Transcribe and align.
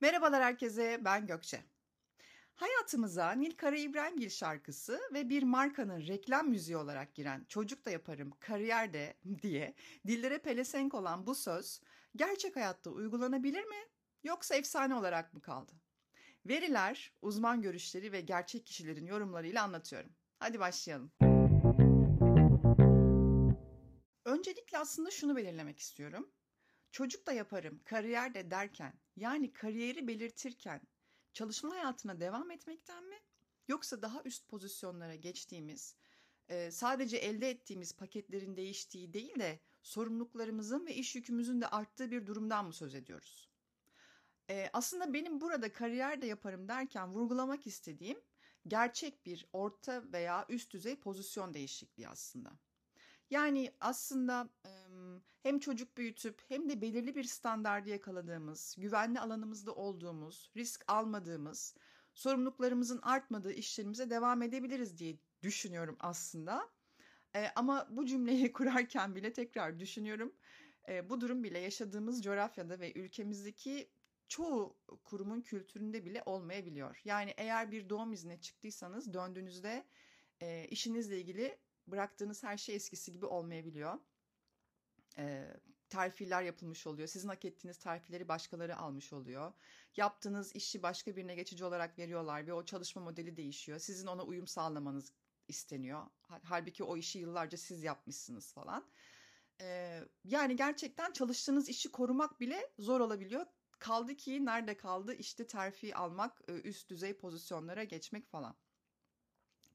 Merhabalar 0.00 0.42
herkese, 0.42 1.00
ben 1.04 1.26
Gökçe. 1.26 1.60
Hayatımıza 2.54 3.32
Nil 3.32 3.56
Kara 3.56 3.76
İbrahimgil 3.76 4.30
şarkısı 4.30 5.00
ve 5.12 5.28
bir 5.28 5.42
markanın 5.42 6.06
reklam 6.06 6.48
müziği 6.48 6.76
olarak 6.76 7.14
giren 7.14 7.44
Çocuk 7.48 7.86
da 7.86 7.90
yaparım, 7.90 8.32
kariyer 8.40 8.92
de 8.92 9.14
diye 9.42 9.74
dillere 10.06 10.38
pelesenk 10.38 10.94
olan 10.94 11.26
bu 11.26 11.34
söz 11.34 11.80
gerçek 12.16 12.56
hayatta 12.56 12.90
uygulanabilir 12.90 13.64
mi 13.64 13.86
yoksa 14.24 14.54
efsane 14.54 14.94
olarak 14.94 15.34
mı 15.34 15.40
kaldı? 15.40 15.72
Veriler, 16.46 17.12
uzman 17.22 17.62
görüşleri 17.62 18.12
ve 18.12 18.20
gerçek 18.20 18.66
kişilerin 18.66 19.06
yorumlarıyla 19.06 19.62
anlatıyorum. 19.62 20.10
Hadi 20.38 20.60
başlayalım. 20.60 21.27
Öncelikle 24.38 24.78
aslında 24.78 25.10
şunu 25.10 25.36
belirlemek 25.36 25.78
istiyorum. 25.78 26.30
Çocuk 26.90 27.26
da 27.26 27.32
yaparım, 27.32 27.80
kariyer 27.84 28.34
de 28.34 28.50
derken 28.50 28.92
yani 29.16 29.52
kariyeri 29.52 30.08
belirtirken 30.08 30.80
çalışma 31.32 31.74
hayatına 31.74 32.20
devam 32.20 32.50
etmekten 32.50 33.04
mi 33.04 33.16
yoksa 33.68 34.02
daha 34.02 34.22
üst 34.24 34.48
pozisyonlara 34.48 35.14
geçtiğimiz 35.14 35.96
sadece 36.70 37.16
elde 37.16 37.50
ettiğimiz 37.50 37.96
paketlerin 37.96 38.56
değiştiği 38.56 39.12
değil 39.12 39.38
de 39.38 39.60
sorumluluklarımızın 39.82 40.86
ve 40.86 40.94
iş 40.94 41.14
yükümüzün 41.14 41.60
de 41.60 41.66
arttığı 41.66 42.10
bir 42.10 42.26
durumdan 42.26 42.66
mı 42.66 42.72
söz 42.72 42.94
ediyoruz? 42.94 43.50
Aslında 44.72 45.12
benim 45.14 45.40
burada 45.40 45.72
kariyer 45.72 46.22
de 46.22 46.26
yaparım 46.26 46.68
derken 46.68 47.08
vurgulamak 47.08 47.66
istediğim 47.66 48.20
gerçek 48.68 49.26
bir 49.26 49.46
orta 49.52 50.12
veya 50.12 50.46
üst 50.48 50.72
düzey 50.72 50.96
pozisyon 50.96 51.54
değişikliği 51.54 52.08
aslında. 52.08 52.52
Yani 53.30 53.72
aslında 53.80 54.48
hem 55.42 55.58
çocuk 55.58 55.96
büyütüp 55.96 56.42
hem 56.48 56.68
de 56.68 56.80
belirli 56.80 57.14
bir 57.14 57.24
standardı 57.24 57.90
yakaladığımız, 57.90 58.74
güvenli 58.78 59.20
alanımızda 59.20 59.74
olduğumuz, 59.74 60.50
risk 60.56 60.84
almadığımız, 60.88 61.74
sorumluluklarımızın 62.14 62.98
artmadığı 63.02 63.52
işlerimize 63.52 64.10
devam 64.10 64.42
edebiliriz 64.42 64.98
diye 64.98 65.16
düşünüyorum 65.42 65.96
aslında. 66.00 66.68
ama 67.56 67.88
bu 67.90 68.06
cümleyi 68.06 68.52
kurarken 68.52 69.14
bile 69.14 69.32
tekrar 69.32 69.78
düşünüyorum. 69.78 70.32
bu 71.04 71.20
durum 71.20 71.44
bile 71.44 71.58
yaşadığımız 71.58 72.22
coğrafyada 72.22 72.80
ve 72.80 72.92
ülkemizdeki 72.92 73.90
çoğu 74.28 74.76
kurumun 75.04 75.40
kültüründe 75.40 76.04
bile 76.04 76.22
olmayabiliyor. 76.26 77.00
Yani 77.04 77.34
eğer 77.36 77.72
bir 77.72 77.88
doğum 77.88 78.12
iznine 78.12 78.40
çıktıysanız 78.40 79.14
döndüğünüzde 79.14 79.84
işinizle 80.70 81.20
ilgili 81.20 81.58
bıraktığınız 81.90 82.42
her 82.42 82.56
şey 82.56 82.74
eskisi 82.74 83.12
gibi 83.12 83.26
olmayabiliyor. 83.26 83.98
E, 85.18 85.54
terfiler 85.88 86.42
yapılmış 86.42 86.86
oluyor. 86.86 87.08
Sizin 87.08 87.28
hak 87.28 87.44
ettiğiniz 87.44 87.78
terfileri 87.78 88.28
başkaları 88.28 88.76
almış 88.76 89.12
oluyor. 89.12 89.52
Yaptığınız 89.96 90.56
işi 90.56 90.82
başka 90.82 91.16
birine 91.16 91.34
geçici 91.34 91.64
olarak 91.64 91.98
veriyorlar 91.98 92.46
ve 92.46 92.52
o 92.52 92.64
çalışma 92.64 93.02
modeli 93.02 93.36
değişiyor. 93.36 93.78
Sizin 93.78 94.06
ona 94.06 94.22
uyum 94.22 94.46
sağlamanız 94.46 95.12
isteniyor. 95.48 96.06
Halbuki 96.44 96.84
o 96.84 96.96
işi 96.96 97.18
yıllarca 97.18 97.58
siz 97.58 97.82
yapmışsınız 97.82 98.52
falan. 98.52 98.84
Ee, 99.60 100.00
yani 100.24 100.56
gerçekten 100.56 101.12
çalıştığınız 101.12 101.68
işi 101.68 101.92
korumak 101.92 102.40
bile 102.40 102.70
zor 102.78 103.00
olabiliyor. 103.00 103.46
Kaldı 103.78 104.16
ki 104.16 104.44
nerede 104.44 104.76
kaldı 104.76 105.14
işte 105.14 105.46
terfi 105.46 105.94
almak, 105.96 106.42
üst 106.64 106.90
düzey 106.90 107.12
pozisyonlara 107.16 107.84
geçmek 107.84 108.26
falan. 108.26 108.56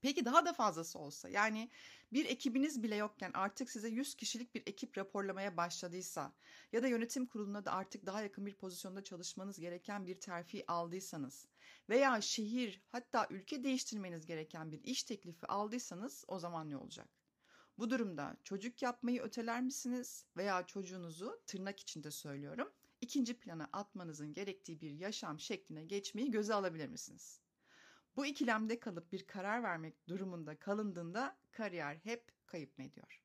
Peki 0.04 0.26
daha 0.26 0.46
da 0.46 0.54
fazlası 0.54 1.00
olsa 1.00 1.30
yani 1.30 1.70
bir 2.14 2.26
ekibiniz 2.26 2.84
bile 2.84 2.96
yokken 2.96 3.32
artık 3.34 3.72
size 3.72 3.90
100 3.90 4.16
kişilik 4.16 4.56
bir 4.56 4.64
ekip 4.66 4.98
raporlamaya 4.98 5.58
başladıysa 5.58 6.34
ya 6.72 6.84
da 6.84 6.88
yönetim 6.88 7.26
kuruluna 7.26 7.66
da 7.66 7.72
artık 7.72 8.06
daha 8.06 8.22
yakın 8.22 8.46
bir 8.46 8.54
pozisyonda 8.54 9.04
çalışmanız 9.04 9.60
gereken 9.60 10.06
bir 10.06 10.20
terfi 10.20 10.72
aldıysanız 10.72 11.48
veya 11.90 12.22
şehir 12.22 12.82
hatta 12.92 13.28
ülke 13.30 13.64
değiştirmeniz 13.64 14.26
gereken 14.26 14.72
bir 14.72 14.84
iş 14.84 15.04
teklifi 15.04 15.48
aldıysanız 15.48 16.26
o 16.28 16.40
zaman 16.40 16.70
ne 16.70 16.78
olacak? 16.78 17.10
Bu 17.78 17.90
durumda 17.90 18.38
çocuk 18.44 18.82
yapmayı 18.82 19.22
öteler 19.22 19.62
misiniz 19.62 20.26
veya 20.38 20.66
çocuğunuzu 20.66 21.42
tırnak 21.48 21.80
içinde 21.80 22.12
söylüyorum 22.12 22.74
ikinci 23.02 23.40
plana 23.40 23.70
atmanızın 23.74 24.34
gerektiği 24.34 24.82
bir 24.82 24.92
yaşam 24.92 25.40
şekline 25.40 25.84
geçmeyi 25.84 26.32
göze 26.32 26.54
alabilir 26.54 26.90
misiniz? 26.90 27.43
Bu 28.16 28.26
ikilemde 28.26 28.80
kalıp 28.80 29.12
bir 29.12 29.28
karar 29.28 29.64
vermek 29.64 30.08
durumunda 30.08 30.60
kalındığında 30.60 31.38
kariyer 31.52 31.96
hep 31.96 32.32
kayıp 32.46 32.78
mı 32.78 32.84
ediyor? 32.84 33.22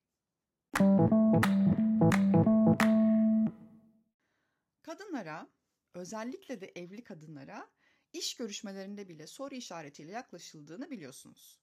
Kadınlara, 4.82 5.48
özellikle 5.94 6.60
de 6.60 6.72
evli 6.77 7.04
kadınlara 7.04 7.69
iş 8.12 8.37
görüşmelerinde 8.37 9.09
bile 9.09 9.27
soru 9.27 9.54
işaretiyle 9.54 10.12
yaklaşıldığını 10.12 10.91
biliyorsunuz. 10.91 11.60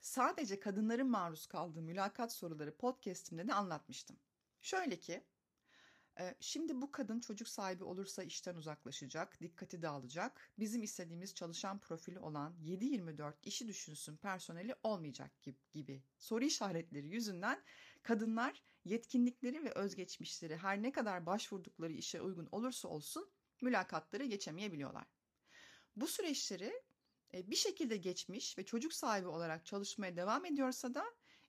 Sadece 0.00 0.60
kadınların 0.60 1.10
maruz 1.10 1.46
kaldığı 1.46 1.82
mülakat 1.82 2.32
soruları 2.32 2.76
podcast'imde 2.76 3.48
de 3.48 3.54
anlatmıştım. 3.54 4.16
Şöyle 4.62 5.00
ki, 5.00 5.24
Şimdi 6.40 6.82
bu 6.82 6.92
kadın 6.92 7.20
çocuk 7.20 7.48
sahibi 7.48 7.84
olursa 7.84 8.22
işten 8.22 8.54
uzaklaşacak, 8.54 9.40
dikkati 9.40 9.82
dağılacak. 9.82 10.50
Bizim 10.58 10.82
istediğimiz 10.82 11.34
çalışan 11.34 11.78
profili 11.78 12.18
olan 12.18 12.54
7-24 12.64 13.32
işi 13.42 13.68
düşünsün 13.68 14.16
personeli 14.16 14.74
olmayacak 14.82 15.30
gibi 15.72 16.02
soru 16.18 16.44
işaretleri 16.44 17.08
yüzünden 17.08 17.62
kadınlar 18.02 18.62
yetkinlikleri 18.84 19.64
ve 19.64 19.72
özgeçmişleri 19.72 20.56
her 20.56 20.82
ne 20.82 20.92
kadar 20.92 21.26
başvurdukları 21.26 21.92
işe 21.92 22.20
uygun 22.20 22.48
olursa 22.52 22.88
olsun 22.88 23.30
mülakatları 23.62 24.24
geçemeyebiliyorlar. 24.24 25.06
Bu 25.96 26.06
süreçleri 26.06 26.82
bir 27.32 27.56
şekilde 27.56 27.96
geçmiş 27.96 28.58
ve 28.58 28.64
çocuk 28.64 28.92
sahibi 28.92 29.28
olarak 29.28 29.66
çalışmaya 29.66 30.16
devam 30.16 30.44
ediyorsa 30.44 30.94
da 30.94 31.04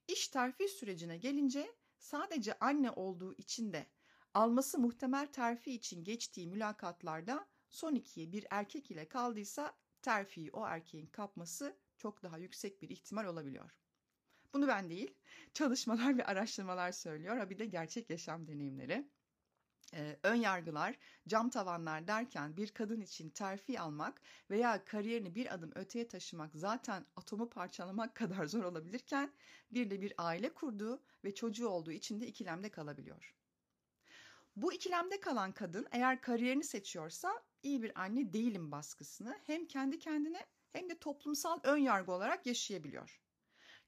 iş 0.08 0.28
terfi 0.28 0.68
sürecine 0.68 1.18
gelince 1.18 1.76
sadece 2.00 2.60
anne 2.60 2.92
olduğu 2.92 3.34
için 3.34 3.74
de 3.74 3.88
alması 4.36 4.80
muhtemel 4.80 5.28
terfi 5.28 5.72
için 5.72 6.04
geçtiği 6.04 6.48
mülakatlarda 6.48 7.48
son 7.70 7.96
ikiye 7.96 8.32
bir 8.32 8.48
erkek 8.50 8.92
ile 8.92 9.08
kaldıysa 9.08 9.74
terfiyi 10.02 10.52
o 10.52 10.66
erkeğin 10.66 11.08
kapması 11.08 11.78
çok 11.98 12.24
daha 12.24 12.38
yüksek 12.38 12.82
bir 12.82 12.90
ihtimal 12.90 13.26
olabiliyor. 13.26 13.72
Bunu 14.54 14.68
ben 14.68 14.90
değil, 14.90 15.14
çalışmalar 15.54 16.18
ve 16.18 16.26
araştırmalar 16.26 16.92
söylüyor. 16.92 17.38
Ha 17.38 17.50
bir 17.50 17.60
de 17.60 17.66
gerçek 17.66 18.10
yaşam 18.10 18.48
deneyimleri. 18.48 19.10
Ee, 19.94 20.20
ön 20.24 20.36
yargılar, 20.36 20.96
cam 21.28 21.50
tavanlar 21.50 22.08
derken 22.08 22.58
bir 22.58 22.74
kadın 22.74 23.02
için 23.02 23.30
terfi 23.30 23.80
almak 23.80 24.22
veya 24.50 24.86
kariyerini 24.86 25.36
bir 25.36 25.54
adım 25.54 25.72
öteye 25.76 26.08
taşımak 26.08 26.56
zaten 26.56 27.06
atomu 27.16 27.50
parçalamak 27.50 28.16
kadar 28.22 28.46
zor 28.46 28.64
olabilirken 28.64 29.34
bir 29.72 29.90
de 29.90 30.02
bir 30.02 30.14
aile 30.18 30.54
kurduğu 30.54 31.04
ve 31.24 31.36
çocuğu 31.36 31.68
olduğu 31.68 31.92
için 31.92 32.22
de 32.22 32.28
ikilemde 32.28 32.70
kalabiliyor. 32.70 33.36
Bu 34.56 34.74
ikilemde 34.74 35.20
kalan 35.20 35.52
kadın 35.52 35.88
eğer 35.92 36.22
kariyerini 36.22 36.64
seçiyorsa 36.64 37.44
iyi 37.64 37.84
bir 37.84 38.02
anne 38.02 38.34
değilim 38.34 38.72
baskısını 38.72 39.40
hem 39.46 39.68
kendi 39.68 40.00
kendine 40.00 40.46
hem 40.72 40.90
de 40.90 40.98
toplumsal 40.98 41.60
ön 41.64 41.78
yargı 41.78 42.12
olarak 42.12 42.46
yaşayabiliyor. 42.46 43.22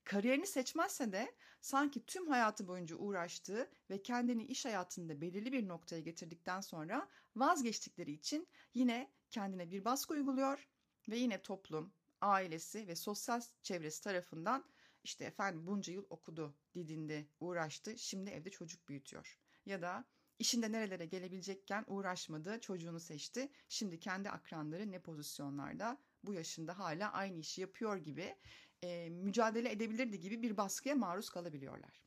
Kariyerini 0.03 0.47
seçmezse 0.47 1.11
de 1.11 1.35
sanki 1.61 2.05
tüm 2.05 2.27
hayatı 2.27 2.67
boyunca 2.67 2.95
uğraştığı 2.95 3.71
ve 3.89 4.01
kendini 4.01 4.45
iş 4.45 4.65
hayatında 4.65 5.21
belirli 5.21 5.51
bir 5.51 5.67
noktaya 5.67 6.01
getirdikten 6.01 6.61
sonra 6.61 7.09
vazgeçtikleri 7.35 8.11
için 8.11 8.47
yine 8.73 9.11
kendine 9.29 9.71
bir 9.71 9.85
baskı 9.85 10.13
uyguluyor 10.13 10.67
ve 11.09 11.17
yine 11.17 11.41
toplum, 11.41 11.93
ailesi 12.21 12.87
ve 12.87 12.95
sosyal 12.95 13.41
çevresi 13.63 14.03
tarafından 14.03 14.65
işte 15.03 15.25
efendim 15.25 15.67
bunca 15.67 15.93
yıl 15.93 16.05
okudu, 16.09 16.55
didindi, 16.75 17.29
uğraştı, 17.39 17.97
şimdi 17.97 18.29
evde 18.29 18.49
çocuk 18.49 18.87
büyütüyor. 18.87 19.39
Ya 19.65 19.81
da 19.81 20.05
İşinde 20.39 20.71
nerelere 20.71 21.05
gelebilecekken 21.05 21.85
uğraşmadı, 21.87 22.59
çocuğunu 22.59 22.99
seçti. 22.99 23.49
Şimdi 23.69 23.99
kendi 23.99 24.29
akranları 24.29 24.91
ne 24.91 24.99
pozisyonlarda 24.99 25.97
bu 26.23 26.33
yaşında 26.33 26.79
hala 26.79 27.11
aynı 27.11 27.39
işi 27.39 27.61
yapıyor 27.61 27.97
gibi 27.97 28.35
e, 28.83 29.09
mücadele 29.09 29.71
edebilirdi 29.71 30.19
gibi 30.19 30.41
bir 30.41 30.57
baskıya 30.57 30.95
maruz 30.95 31.29
kalabiliyorlar. 31.29 32.01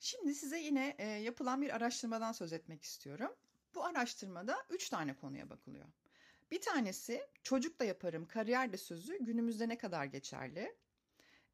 Şimdi 0.00 0.34
size 0.34 0.58
yine 0.58 0.96
e, 0.98 1.06
yapılan 1.06 1.62
bir 1.62 1.76
araştırmadan 1.76 2.32
söz 2.32 2.52
etmek 2.52 2.82
istiyorum. 2.82 3.36
Bu 3.74 3.84
araştırmada 3.84 4.56
üç 4.70 4.88
tane 4.88 5.16
konuya 5.16 5.50
bakılıyor. 5.50 5.86
Bir 6.50 6.60
tanesi 6.60 7.26
çocuk 7.42 7.80
da 7.80 7.84
yaparım, 7.84 8.26
kariyer 8.26 8.72
de 8.72 8.76
sözü 8.76 9.24
günümüzde 9.24 9.68
ne 9.68 9.78
kadar 9.78 10.04
geçerli? 10.04 10.76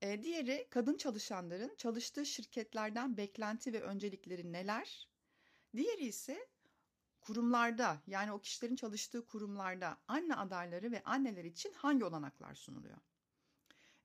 E, 0.03 0.23
diğeri 0.23 0.67
kadın 0.71 0.97
çalışanların 0.97 1.75
çalıştığı 1.77 2.27
şirketlerden 2.27 3.17
beklenti 3.17 3.73
ve 3.73 3.83
öncelikleri 3.83 4.53
neler? 4.53 5.13
Diğeri 5.76 6.05
ise 6.05 6.49
kurumlarda 7.21 8.03
yani 8.06 8.32
o 8.32 8.41
kişilerin 8.41 8.76
çalıştığı 8.76 9.26
kurumlarda 9.26 9.99
anne 10.09 10.35
adayları 10.35 10.93
ve 10.93 11.03
anneler 11.05 11.44
için 11.44 11.73
hangi 11.73 12.05
olanaklar 12.05 12.55
sunuluyor? 12.55 12.99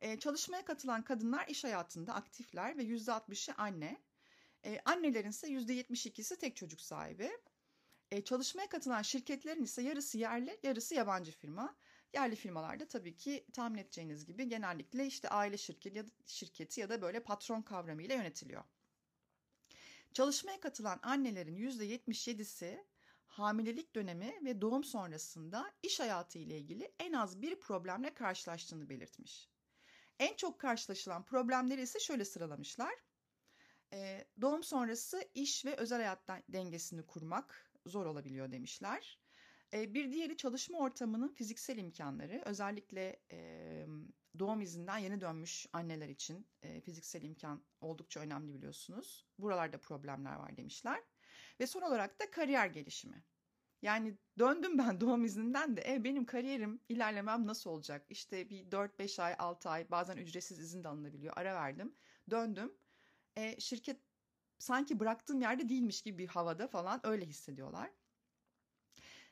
Ee, 0.01 0.19
çalışmaya 0.19 0.65
katılan 0.65 1.03
kadınlar 1.03 1.47
iş 1.47 1.63
hayatında 1.63 2.13
aktifler 2.13 2.77
ve 2.77 2.83
%60'ı 2.83 3.55
anne. 3.57 4.01
E, 4.65 4.79
annelerin 4.85 5.29
ise 5.29 5.47
%72'si 5.47 6.37
tek 6.37 6.55
çocuk 6.55 6.81
sahibi. 6.81 7.31
E, 8.11 8.23
çalışmaya 8.23 8.69
katılan 8.69 9.01
şirketlerin 9.01 9.63
ise 9.63 9.81
yarısı 9.81 10.17
yerli, 10.17 10.59
yarısı 10.63 10.95
yabancı 10.95 11.31
firma. 11.31 11.75
Yerli 12.13 12.35
firmalarda 12.35 12.87
tabii 12.87 13.15
ki 13.15 13.45
tahmin 13.53 13.77
edeceğiniz 13.77 14.25
gibi 14.25 14.49
genellikle 14.49 15.05
işte 15.05 15.29
aile 15.29 15.57
şirketi 15.57 15.97
ya 15.97 16.07
da, 16.07 16.11
şirketi 16.25 16.81
ya 16.81 16.89
da 16.89 17.01
böyle 17.01 17.23
patron 17.23 17.61
kavramıyla 17.61 18.15
yönetiliyor. 18.15 18.63
Çalışmaya 20.13 20.59
katılan 20.59 20.99
annelerin 21.03 21.55
%77'si 21.55 22.85
hamilelik 23.27 23.95
dönemi 23.95 24.39
ve 24.45 24.61
doğum 24.61 24.83
sonrasında 24.83 25.71
iş 25.83 25.99
hayatı 25.99 26.39
ile 26.39 26.57
ilgili 26.57 26.91
en 26.99 27.13
az 27.13 27.41
bir 27.41 27.59
problemle 27.59 28.13
karşılaştığını 28.13 28.89
belirtmiş. 28.89 29.49
En 30.19 30.35
çok 30.35 30.59
karşılaşılan 30.59 31.25
problemleri 31.25 31.81
ise 31.81 31.99
şöyle 31.99 32.25
sıralamışlar. 32.25 32.93
Ee, 33.93 34.27
doğum 34.41 34.63
sonrası 34.63 35.23
iş 35.33 35.65
ve 35.65 35.75
özel 35.75 35.97
hayat 35.97 36.27
dengesini 36.49 37.05
kurmak 37.05 37.71
zor 37.85 38.05
olabiliyor 38.05 38.51
demişler. 38.51 39.19
Bir 39.73 40.11
diğeri 40.11 40.37
çalışma 40.37 40.77
ortamının 40.77 41.33
fiziksel 41.33 41.77
imkanları. 41.77 42.41
Özellikle 42.45 43.19
doğum 44.39 44.61
izinden 44.61 44.97
yeni 44.97 45.21
dönmüş 45.21 45.67
anneler 45.73 46.09
için 46.09 46.47
fiziksel 46.83 47.21
imkan 47.21 47.63
oldukça 47.81 48.19
önemli 48.19 48.53
biliyorsunuz. 48.53 49.25
Buralarda 49.37 49.77
problemler 49.77 50.35
var 50.35 50.57
demişler. 50.57 51.03
Ve 51.59 51.67
son 51.67 51.81
olarak 51.81 52.19
da 52.19 52.31
kariyer 52.31 52.67
gelişimi. 52.67 53.23
Yani 53.81 54.17
döndüm 54.39 54.77
ben 54.77 55.01
doğum 55.01 55.25
izninden 55.25 55.77
de 55.77 55.83
e, 55.93 56.03
benim 56.03 56.25
kariyerim 56.25 56.81
ilerlemem 56.89 57.47
nasıl 57.47 57.69
olacak? 57.69 58.05
İşte 58.09 58.49
bir 58.49 58.71
4-5 58.71 59.21
ay 59.21 59.35
6 59.39 59.69
ay 59.69 59.91
bazen 59.91 60.17
ücretsiz 60.17 60.59
izin 60.59 60.83
de 60.83 60.87
alınabiliyor 60.87 61.33
ara 61.37 61.55
verdim. 61.55 61.95
Döndüm 62.29 62.73
e, 63.35 63.59
şirket 63.59 64.01
sanki 64.59 64.99
bıraktığım 64.99 65.41
yerde 65.41 65.69
değilmiş 65.69 66.01
gibi 66.01 66.17
bir 66.17 66.27
havada 66.27 66.67
falan 66.67 66.99
öyle 67.03 67.25
hissediyorlar. 67.25 67.91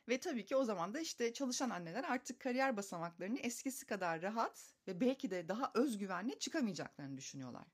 Ve 0.08 0.20
tabii 0.20 0.44
ki 0.46 0.56
o 0.56 0.64
zaman 0.64 0.94
da 0.94 1.00
işte 1.00 1.32
çalışan 1.32 1.70
anneler 1.70 2.04
artık 2.04 2.40
kariyer 2.40 2.76
basamaklarını 2.76 3.38
eskisi 3.38 3.86
kadar 3.86 4.22
rahat 4.22 4.74
ve 4.88 5.00
belki 5.00 5.30
de 5.30 5.48
daha 5.48 5.72
özgüvenle 5.74 6.38
çıkamayacaklarını 6.38 7.16
düşünüyorlar. 7.16 7.66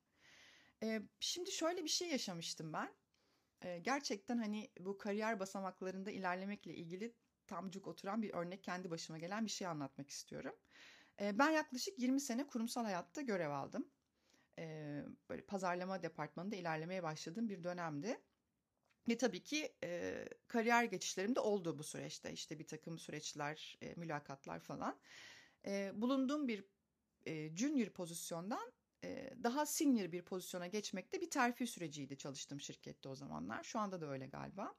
Ee, 0.83 1.03
şimdi 1.21 1.53
şöyle 1.53 1.85
bir 1.85 1.89
şey 1.89 2.09
yaşamıştım 2.09 2.73
ben. 2.73 2.95
Ee, 3.65 3.79
gerçekten 3.79 4.39
hani 4.39 4.71
bu 4.81 4.99
kariyer 4.99 5.41
basamaklarında 5.41 6.11
ilerlemekle 6.11 6.75
ilgili 6.75 7.15
tamcuk 7.47 7.87
oturan 7.87 8.23
bir 8.23 8.35
örnek 8.35 8.65
kendi 8.65 8.91
başıma 8.91 9.19
gelen 9.19 9.47
bir 9.47 9.51
şey 9.51 9.67
anlatmak 9.67 10.11
istiyorum. 10.11 10.57
Ee, 11.21 11.39
ben 11.39 11.51
yaklaşık 11.51 11.99
20 11.99 12.21
sene 12.21 12.47
kurumsal 12.47 12.85
hayatta 12.85 13.21
görev 13.21 13.51
aldım. 13.51 13.91
Ee, 14.59 15.05
böyle 15.31 15.47
pazarlama 15.47 16.03
departmanında 16.03 16.57
ilerlemeye 16.57 17.03
başladığım 17.03 17.49
bir 17.49 17.65
dönemdi. 17.65 18.21
Ve 19.09 19.17
tabii 19.19 19.43
ki 19.43 19.75
e, 19.85 20.25
kariyer 20.49 20.85
geçişlerim 20.85 21.35
de 21.35 21.41
oldu 21.41 21.79
bu 21.79 21.85
süreçte. 21.85 22.33
İşte 22.33 22.59
bir 22.59 22.67
takım 22.67 22.99
süreçler, 22.99 23.79
e, 23.83 23.95
mülakatlar 23.97 24.61
falan. 24.61 24.99
E, 25.67 25.93
bulunduğum 25.95 26.49
bir 26.49 26.65
e, 27.27 27.57
junior 27.57 27.91
pozisyondan 27.91 28.73
e, 29.05 29.35
daha 29.43 29.67
senior 29.67 30.13
bir 30.13 30.23
pozisyona 30.23 30.67
geçmekte 30.67 31.21
bir 31.21 31.31
terfi 31.31 31.67
süreciydi 31.67 32.19
çalıştığım 32.19 32.61
şirkette 32.61 33.09
o 33.09 33.15
zamanlar. 33.15 33.65
Şu 33.65 33.79
anda 33.79 34.01
da 34.01 34.11
öyle 34.11 34.27
galiba. 34.27 34.75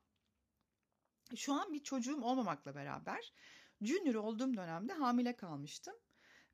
Şu 1.36 1.54
an 1.54 1.74
bir 1.74 1.84
çocuğum 1.84 2.22
olmamakla 2.22 2.76
beraber 2.76 3.34
junior 3.82 4.16
olduğum 4.16 4.54
dönemde 4.58 4.94
hamile 4.94 5.36
kalmıştım. 5.36 5.96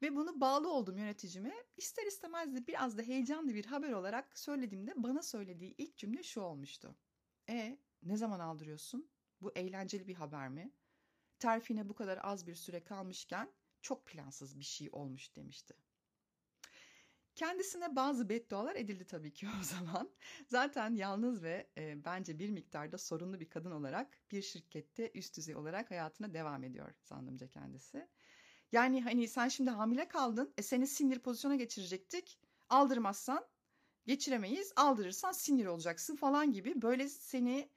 Ve 0.02 0.16
bunu 0.16 0.42
bağlı 0.42 0.74
olduğum 0.74 0.98
yöneticime 0.98 1.54
ister 1.78 2.06
istemez 2.06 2.56
de 2.56 2.68
biraz 2.68 2.98
da 2.98 3.02
heyecanlı 3.02 3.54
bir 3.54 3.66
haber 3.66 3.92
olarak 3.92 4.40
söylediğimde 4.40 4.94
bana 4.96 5.24
söylediği 5.24 5.76
ilk 5.78 5.98
cümle 5.98 6.24
şu 6.24 6.42
olmuştu. 6.42 6.96
E 7.52 7.78
ne 8.04 8.18
zaman 8.18 8.40
aldırıyorsun? 8.40 9.10
Bu 9.42 9.52
eğlenceli 9.56 10.08
bir 10.08 10.16
haber 10.16 10.50
mi? 10.50 10.72
Terfine 11.40 11.90
bu 11.90 11.94
kadar 11.94 12.20
az 12.24 12.48
bir 12.48 12.56
süre 12.56 12.84
kalmışken 12.84 13.52
çok 13.82 14.06
plansız 14.06 14.60
bir 14.60 14.64
şey 14.64 14.90
olmuş 14.92 15.36
demişti. 15.36 15.74
Kendisine 17.36 17.96
bazı 17.96 18.30
beddualar 18.30 18.76
edildi 18.76 19.06
tabii 19.06 19.34
ki 19.34 19.48
o 19.62 19.64
zaman. 19.64 20.10
Zaten 20.48 20.96
yalnız 20.96 21.44
ve 21.44 21.70
e, 21.78 22.06
bence 22.06 22.40
bir 22.40 22.50
miktarda 22.50 22.98
sorunlu 22.98 23.40
bir 23.40 23.50
kadın 23.50 23.72
olarak 23.72 24.18
bir 24.32 24.42
şirkette 24.42 25.12
üst 25.14 25.38
düzey 25.38 25.56
olarak 25.56 25.92
hayatına 25.92 26.34
devam 26.34 26.64
ediyor 26.64 26.92
sandımca 27.02 27.48
kendisi. 27.48 28.08
Yani 28.72 29.02
hani 29.02 29.28
sen 29.28 29.48
şimdi 29.48 29.70
hamile 29.70 30.08
kaldın, 30.08 30.54
e 30.58 30.62
seni 30.62 30.88
sinir 30.88 31.20
pozisyona 31.20 31.56
geçirecektik. 31.56 32.40
Aldırmazsan 32.70 33.46
geçiremeyiz. 34.06 34.74
Aldırırsan 34.76 35.32
sinir 35.32 35.66
olacaksın 35.66 36.16
falan 36.16 36.54
gibi 36.54 36.82
böyle 36.82 37.10
seni 37.10 37.70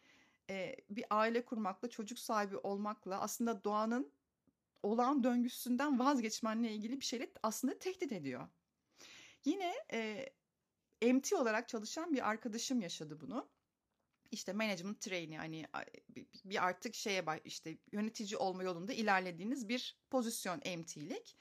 e, 0.51 0.77
bir 0.91 1.05
aile 1.11 1.45
kurmakla, 1.45 1.91
çocuk 1.91 2.19
sahibi 2.19 2.57
olmakla 2.57 3.21
aslında 3.21 3.65
doğanın 3.65 4.13
olağan 4.83 5.25
döngüsünden 5.25 5.99
vazgeçmenle 5.99 6.73
ilgili 6.73 7.01
bir 7.01 7.05
şeyle 7.05 7.31
aslında 7.43 7.79
tehdit 7.79 8.13
ediyor. 8.13 8.49
Yine 9.45 9.75
e, 9.93 10.33
MT 11.13 11.33
olarak 11.33 11.69
çalışan 11.69 12.13
bir 12.13 12.29
arkadaşım 12.29 12.81
yaşadı 12.81 13.21
bunu. 13.21 13.49
İşte 14.31 14.53
management 14.53 15.01
trainee 15.01 15.37
hani 15.39 15.67
bir 16.45 16.65
artık 16.65 16.95
şeye 16.95 17.25
işte 17.45 17.79
yönetici 17.93 18.37
olma 18.37 18.63
yolunda 18.63 18.93
ilerlediğiniz 18.93 19.69
bir 19.69 19.97
pozisyon 20.11 20.59
MT'lik. 20.59 21.37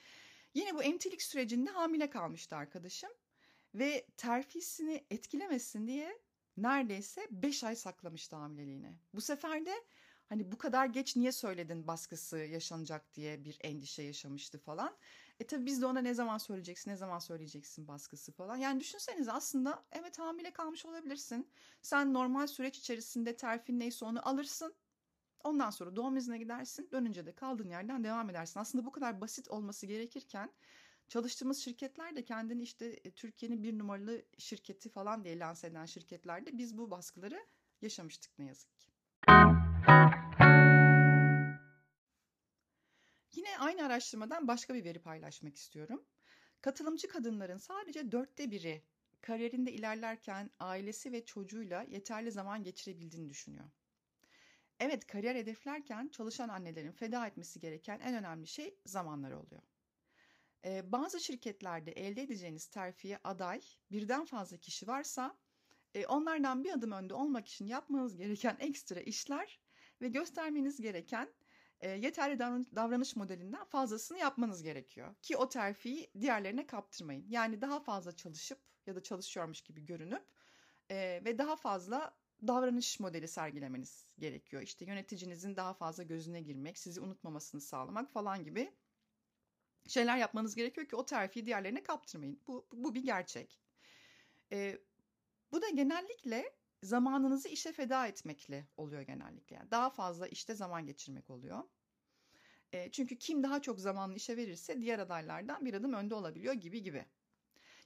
Yine 0.53 0.73
bu 0.75 0.77
MT'lik 0.77 1.21
sürecinde 1.21 1.69
hamile 1.69 2.09
kalmıştı 2.09 2.55
arkadaşım 2.55 3.09
ve 3.75 4.07
terfisini 4.17 5.05
etkilemesin 5.11 5.87
diye 5.87 6.19
neredeyse 6.57 7.27
5 7.31 7.63
ay 7.63 7.75
saklamıştı 7.75 8.35
hamileliğini. 8.35 8.95
Bu 9.13 9.21
sefer 9.21 9.65
de 9.65 9.73
hani 10.29 10.51
bu 10.51 10.57
kadar 10.57 10.85
geç 10.85 11.15
niye 11.15 11.31
söyledin 11.31 11.87
baskısı 11.87 12.37
yaşanacak 12.37 13.13
diye 13.13 13.45
bir 13.45 13.57
endişe 13.61 14.03
yaşamıştı 14.03 14.59
falan. 14.59 14.97
E 15.39 15.47
tabi 15.47 15.65
biz 15.65 15.81
de 15.81 15.85
ona 15.85 16.01
ne 16.01 16.13
zaman 16.13 16.37
söyleyeceksin, 16.37 16.91
ne 16.91 16.95
zaman 16.97 17.19
söyleyeceksin 17.19 17.87
baskısı 17.87 18.31
falan. 18.31 18.55
Yani 18.55 18.79
düşünsenize 18.79 19.31
aslında 19.31 19.85
evet 19.91 20.19
hamile 20.19 20.51
kalmış 20.53 20.85
olabilirsin. 20.85 21.51
Sen 21.81 22.13
normal 22.13 22.47
süreç 22.47 22.77
içerisinde 22.77 23.35
terfin 23.35 23.79
neyse 23.79 24.05
onu 24.05 24.29
alırsın. 24.29 24.75
Ondan 25.43 25.69
sonra 25.69 25.95
doğum 25.95 26.17
iznine 26.17 26.37
gidersin. 26.37 26.89
Dönünce 26.91 27.25
de 27.25 27.35
kaldığın 27.35 27.69
yerden 27.69 28.03
devam 28.03 28.29
edersin. 28.29 28.59
Aslında 28.59 28.85
bu 28.85 28.91
kadar 28.91 29.21
basit 29.21 29.47
olması 29.47 29.85
gerekirken 29.85 30.51
Çalıştığımız 31.07 31.57
şirketler 31.57 32.15
de 32.15 32.23
kendini 32.25 32.61
işte 32.61 32.85
e, 32.85 33.11
Türkiye'nin 33.11 33.63
bir 33.63 33.77
numaralı 33.79 34.25
şirketi 34.37 34.89
falan 34.89 35.23
diye 35.23 35.39
lanse 35.39 35.67
eden 35.67 35.85
şirketlerde 35.85 36.57
biz 36.57 36.77
bu 36.77 36.91
baskıları 36.91 37.45
yaşamıştık 37.81 38.39
ne 38.39 38.45
yazık 38.45 38.79
ki. 38.79 38.91
Yine 43.35 43.57
aynı 43.59 43.85
araştırmadan 43.85 44.47
başka 44.47 44.73
bir 44.73 44.83
veri 44.83 44.99
paylaşmak 44.99 45.55
istiyorum. 45.55 46.05
Katılımcı 46.61 47.07
kadınların 47.07 47.57
sadece 47.57 48.11
dörtte 48.11 48.51
biri 48.51 48.83
kariyerinde 49.21 49.71
ilerlerken 49.71 50.49
ailesi 50.59 51.11
ve 51.11 51.25
çocuğuyla 51.25 51.83
yeterli 51.83 52.31
zaman 52.31 52.63
geçirebildiğini 52.63 53.29
düşünüyor. 53.29 53.65
Evet 54.79 55.07
kariyer 55.07 55.35
hedeflerken 55.35 56.07
çalışan 56.07 56.49
annelerin 56.49 56.91
feda 56.91 57.27
etmesi 57.27 57.59
gereken 57.59 57.99
en 57.99 58.15
önemli 58.15 58.47
şey 58.47 58.75
zamanları 58.85 59.39
oluyor. 59.39 59.61
Bazı 60.83 61.19
şirketlerde 61.19 61.91
elde 61.91 62.21
edeceğiniz 62.21 62.67
terfiye 62.67 63.19
aday 63.23 63.61
birden 63.91 64.25
fazla 64.25 64.57
kişi 64.57 64.87
varsa 64.87 65.37
onlardan 66.07 66.63
bir 66.63 66.73
adım 66.73 66.91
önde 66.91 67.13
olmak 67.13 67.47
için 67.47 67.65
yapmanız 67.65 68.17
gereken 68.17 68.57
ekstra 68.59 68.99
işler 68.99 69.59
ve 70.01 70.07
göstermeniz 70.07 70.81
gereken 70.81 71.33
yeterli 71.83 72.39
davranış 72.75 73.15
modelinden 73.15 73.63
fazlasını 73.63 74.17
yapmanız 74.17 74.63
gerekiyor. 74.63 75.15
Ki 75.21 75.37
o 75.37 75.49
terfiyi 75.49 76.11
diğerlerine 76.19 76.67
kaptırmayın. 76.67 77.25
Yani 77.29 77.61
daha 77.61 77.79
fazla 77.79 78.15
çalışıp 78.15 78.59
ya 78.85 78.95
da 78.95 79.03
çalışıyormuş 79.03 79.61
gibi 79.61 79.85
görünüp 79.85 80.23
ve 80.91 81.37
daha 81.37 81.55
fazla 81.55 82.15
davranış 82.47 82.99
modeli 82.99 83.27
sergilemeniz 83.27 84.07
gerekiyor. 84.19 84.61
İşte 84.61 84.85
yöneticinizin 84.85 85.55
daha 85.55 85.73
fazla 85.73 86.03
gözüne 86.03 86.41
girmek, 86.41 86.77
sizi 86.77 87.01
unutmamasını 87.01 87.61
sağlamak 87.61 88.11
falan 88.11 88.43
gibi 88.43 88.73
şeyler 89.87 90.17
yapmanız 90.17 90.55
gerekiyor 90.55 90.87
ki 90.87 90.95
o 90.95 91.05
terfiyi 91.05 91.45
diğerlerine 91.45 91.83
kaptırmayın. 91.83 92.39
Bu, 92.47 92.67
bu 92.73 92.95
bir 92.95 93.03
gerçek. 93.03 93.59
E, 94.51 94.77
bu 95.51 95.61
da 95.61 95.69
genellikle 95.69 96.55
zamanınızı 96.83 97.49
işe 97.49 97.71
feda 97.71 98.07
etmekle 98.07 98.67
oluyor 98.77 99.01
genellikle. 99.01 99.55
Yani 99.55 99.71
daha 99.71 99.89
fazla 99.89 100.27
işte 100.27 100.55
zaman 100.55 100.85
geçirmek 100.85 101.29
oluyor. 101.29 101.63
E, 102.73 102.91
çünkü 102.91 103.17
kim 103.17 103.43
daha 103.43 103.61
çok 103.61 103.79
zamanını 103.79 104.15
işe 104.15 104.37
verirse 104.37 104.81
diğer 104.81 104.99
adaylardan 104.99 105.65
bir 105.65 105.73
adım 105.73 105.93
önde 105.93 106.15
olabiliyor 106.15 106.53
gibi 106.53 106.83
gibi. 106.83 107.05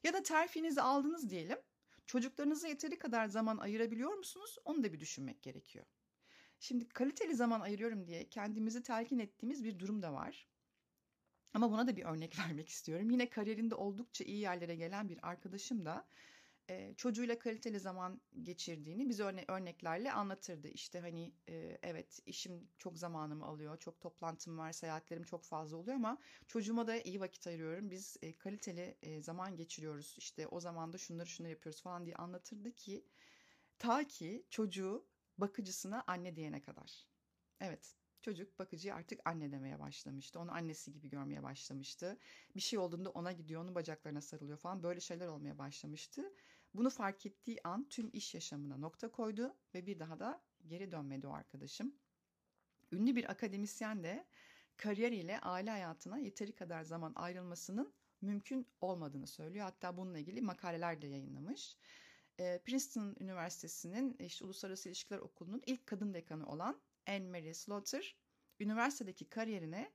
Ya 0.03 0.13
da 0.13 0.23
terfinizi 0.23 0.81
aldınız 0.81 1.29
diyelim. 1.29 1.57
Çocuklarınıza 2.05 2.67
yeteri 2.67 2.97
kadar 2.97 3.27
zaman 3.27 3.57
ayırabiliyor 3.57 4.13
musunuz? 4.13 4.57
Onu 4.65 4.83
da 4.83 4.93
bir 4.93 4.99
düşünmek 4.99 5.41
gerekiyor. 5.41 5.85
Şimdi 6.59 6.89
kaliteli 6.89 7.35
zaman 7.35 7.61
ayırıyorum 7.61 8.07
diye 8.07 8.29
kendimizi 8.29 8.83
telkin 8.83 9.19
ettiğimiz 9.19 9.63
bir 9.63 9.79
durum 9.79 10.01
da 10.01 10.13
var. 10.13 10.47
Ama 11.53 11.71
buna 11.71 11.87
da 11.87 11.95
bir 11.97 12.05
örnek 12.05 12.39
vermek 12.39 12.69
istiyorum. 12.69 13.09
Yine 13.09 13.29
kariyerinde 13.29 13.75
oldukça 13.75 14.23
iyi 14.23 14.39
yerlere 14.39 14.75
gelen 14.75 15.09
bir 15.09 15.19
arkadaşım 15.29 15.85
da 15.85 16.07
e, 16.69 16.93
çocuğuyla 16.97 17.39
kaliteli 17.39 17.79
zaman 17.79 18.21
geçirdiğini 18.43 19.09
bize 19.09 19.23
örne 19.23 19.45
örneklerle 19.47 20.11
anlatırdı. 20.13 20.67
İşte 20.67 20.99
hani 20.99 21.35
e, 21.49 21.79
evet 21.83 22.19
işim 22.25 22.69
çok 22.77 22.97
zamanımı 22.97 23.45
alıyor, 23.45 23.79
çok 23.79 24.01
toplantım 24.01 24.57
var, 24.57 24.71
seyahatlerim 24.71 25.23
çok 25.23 25.45
fazla 25.45 25.77
oluyor 25.77 25.95
ama 25.95 26.17
çocuğuma 26.47 26.87
da 26.87 26.97
iyi 27.01 27.19
vakit 27.19 27.47
ayırıyorum. 27.47 27.89
Biz 27.91 28.17
e, 28.21 28.37
kaliteli 28.37 28.97
e, 29.01 29.21
zaman 29.21 29.55
geçiriyoruz. 29.57 30.15
İşte 30.17 30.47
o 30.47 30.59
zaman 30.59 30.93
da 30.93 30.97
şunları 30.97 31.27
şunları 31.27 31.51
yapıyoruz 31.51 31.81
falan 31.81 32.05
diye 32.05 32.15
anlatırdı 32.15 32.71
ki 32.75 33.05
ta 33.79 34.03
ki 34.07 34.45
çocuğu 34.49 35.07
bakıcısına 35.37 36.03
anne 36.07 36.35
diyene 36.35 36.61
kadar. 36.61 37.07
Evet, 37.59 37.95
çocuk 38.27 38.59
bakıcıya 38.59 38.95
artık 38.95 39.19
anne 39.25 39.51
demeye 39.51 39.79
başlamıştı. 39.79 40.39
Onu 40.39 40.51
annesi 40.51 40.91
gibi 40.91 41.09
görmeye 41.09 41.43
başlamıştı. 41.43 42.17
Bir 42.55 42.61
şey 42.61 42.79
olduğunda 42.79 43.09
ona 43.09 43.31
gidiyor, 43.31 43.61
onun 43.61 43.75
bacaklarına 43.75 44.21
sarılıyor 44.21 44.57
falan 44.57 44.83
böyle 44.83 44.99
şeyler 44.99 45.27
olmaya 45.27 45.57
başlamıştı. 45.57 46.33
Bunu 46.73 46.89
fark 46.89 47.25
ettiği 47.25 47.59
an 47.63 47.89
tüm 47.89 48.09
iş 48.13 48.33
yaşamına 48.35 48.77
nokta 48.77 49.11
koydu 49.11 49.55
ve 49.73 49.85
bir 49.85 49.99
daha 49.99 50.19
da 50.19 50.41
geri 50.67 50.91
dönmedi 50.91 51.27
o 51.27 51.31
arkadaşım. 51.31 51.95
Ünlü 52.91 53.15
bir 53.15 53.31
akademisyen 53.31 54.03
de 54.03 54.27
kariyeriyle 54.77 55.39
aile 55.39 55.69
hayatına 55.69 56.17
yeteri 56.17 56.55
kadar 56.55 56.83
zaman 56.83 57.13
ayrılmasının 57.15 57.93
mümkün 58.21 58.67
olmadığını 58.81 59.27
söylüyor. 59.27 59.65
Hatta 59.65 59.97
bununla 59.97 60.19
ilgili 60.19 60.41
makaleler 60.41 61.01
de 61.01 61.07
yayınlamış. 61.07 61.77
Princeton 62.37 63.15
Üniversitesi'nin 63.19 64.15
işte 64.19 64.45
Uluslararası 64.45 64.89
İlişkiler 64.89 65.19
Okulu'nun 65.19 65.61
ilk 65.65 65.87
kadın 65.87 66.13
dekanı 66.13 66.45
olan 66.47 66.81
Anne 67.07 67.29
Marie 67.29 67.53
Slaughter, 67.53 68.15
üniversitedeki 68.59 69.29
kariyerine 69.29 69.91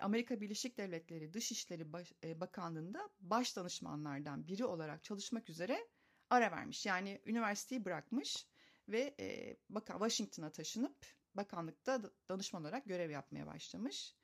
Amerika 0.00 0.40
Birleşik 0.40 0.78
Devletleri 0.78 1.32
Dışişleri 1.32 1.92
Bakanlığı'nda 2.40 3.08
baş 3.20 3.56
danışmanlardan 3.56 4.48
biri 4.48 4.64
olarak 4.64 5.04
çalışmak 5.04 5.50
üzere 5.50 5.88
ara 6.30 6.50
vermiş. 6.50 6.86
Yani 6.86 7.20
üniversiteyi 7.26 7.84
bırakmış 7.84 8.46
ve 8.88 9.14
e, 9.20 9.56
Washington'a 9.86 10.52
taşınıp 10.52 10.96
bakanlıkta 11.34 12.02
danışman 12.28 12.62
olarak 12.62 12.84
görev 12.84 13.10
yapmaya 13.10 13.46
başlamış. 13.46 14.14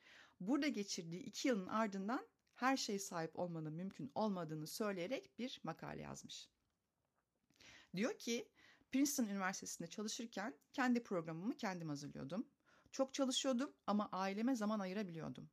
Burada 0.40 0.69
geçirdiği 0.69 1.23
iki 1.23 1.49
yılın 1.49 1.66
ardından 1.66 2.28
her 2.54 2.76
şeye 2.76 2.99
sahip 2.99 3.38
olmanın 3.38 3.73
mümkün 3.73 4.12
olmadığını 4.14 4.66
söyleyerek 4.66 5.38
bir 5.38 5.61
makale 5.64 6.02
yazmış. 6.02 6.49
Diyor 7.97 8.19
ki 8.19 8.49
Princeton 8.92 9.25
Üniversitesi'nde 9.25 9.87
çalışırken 9.87 10.54
kendi 10.72 11.02
programımı 11.02 11.56
kendim 11.56 11.88
hazırlıyordum. 11.88 12.49
Çok 12.92 13.14
çalışıyordum 13.14 13.72
ama 13.87 14.08
aileme 14.12 14.56
zaman 14.56 14.80
ayırabiliyordum. 14.80 15.50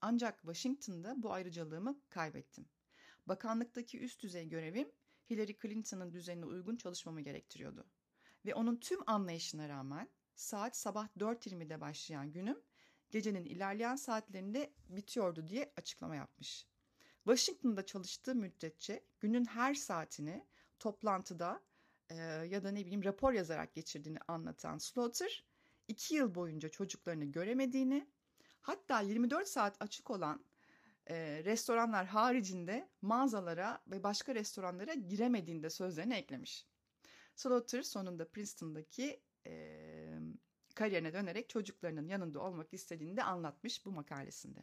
Ancak 0.00 0.40
Washington'da 0.40 1.14
bu 1.22 1.32
ayrıcalığımı 1.32 2.00
kaybettim. 2.08 2.68
Bakanlıktaki 3.26 4.00
üst 4.00 4.22
düzey 4.22 4.48
görevim 4.48 4.92
Hillary 5.30 5.52
Clinton'ın 5.62 6.12
düzenine 6.12 6.44
uygun 6.44 6.76
çalışmamı 6.76 7.20
gerektiriyordu. 7.20 7.86
Ve 8.46 8.54
onun 8.54 8.76
tüm 8.76 9.00
anlayışına 9.06 9.68
rağmen 9.68 10.08
saat 10.34 10.76
sabah 10.76 11.08
4.20'de 11.18 11.80
başlayan 11.80 12.32
günüm 12.32 12.62
gecenin 13.10 13.44
ilerleyen 13.44 13.96
saatlerinde 13.96 14.72
bitiyordu 14.88 15.46
diye 15.48 15.72
açıklama 15.76 16.16
yapmış. 16.16 16.66
Washington'da 17.24 17.86
çalıştığı 17.86 18.34
müddetçe 18.34 19.04
günün 19.20 19.44
her 19.44 19.74
saatini 19.74 20.46
toplantıda 20.78 21.62
e, 22.12 22.46
ya 22.46 22.64
da 22.64 22.70
ne 22.70 22.80
bileyim 22.80 23.04
rapor 23.04 23.32
yazarak 23.32 23.74
geçirdiğini 23.74 24.18
anlatan 24.28 24.78
Slaughter, 24.78 25.44
iki 25.88 26.14
yıl 26.14 26.34
boyunca 26.34 26.68
çocuklarını 26.68 27.24
göremediğini, 27.24 28.06
hatta 28.60 29.00
24 29.00 29.48
saat 29.48 29.82
açık 29.82 30.10
olan 30.10 30.44
e, 31.06 31.44
restoranlar 31.44 32.06
haricinde 32.06 32.88
mağazalara 33.02 33.82
ve 33.86 34.02
başka 34.02 34.34
restoranlara 34.34 34.94
giremediğinde 34.94 35.70
sözlerine 35.70 36.18
eklemiş. 36.18 36.66
Slaughter 37.34 37.82
sonunda 37.82 38.28
Princeton'daki 38.28 39.20
e, 39.46 39.78
kariyerine 40.74 41.12
dönerek 41.12 41.48
çocuklarının 41.48 42.08
yanında 42.08 42.40
olmak 42.40 42.74
istediğini 42.74 43.16
de 43.16 43.22
anlatmış 43.22 43.84
bu 43.86 43.90
makalesinde. 43.90 44.60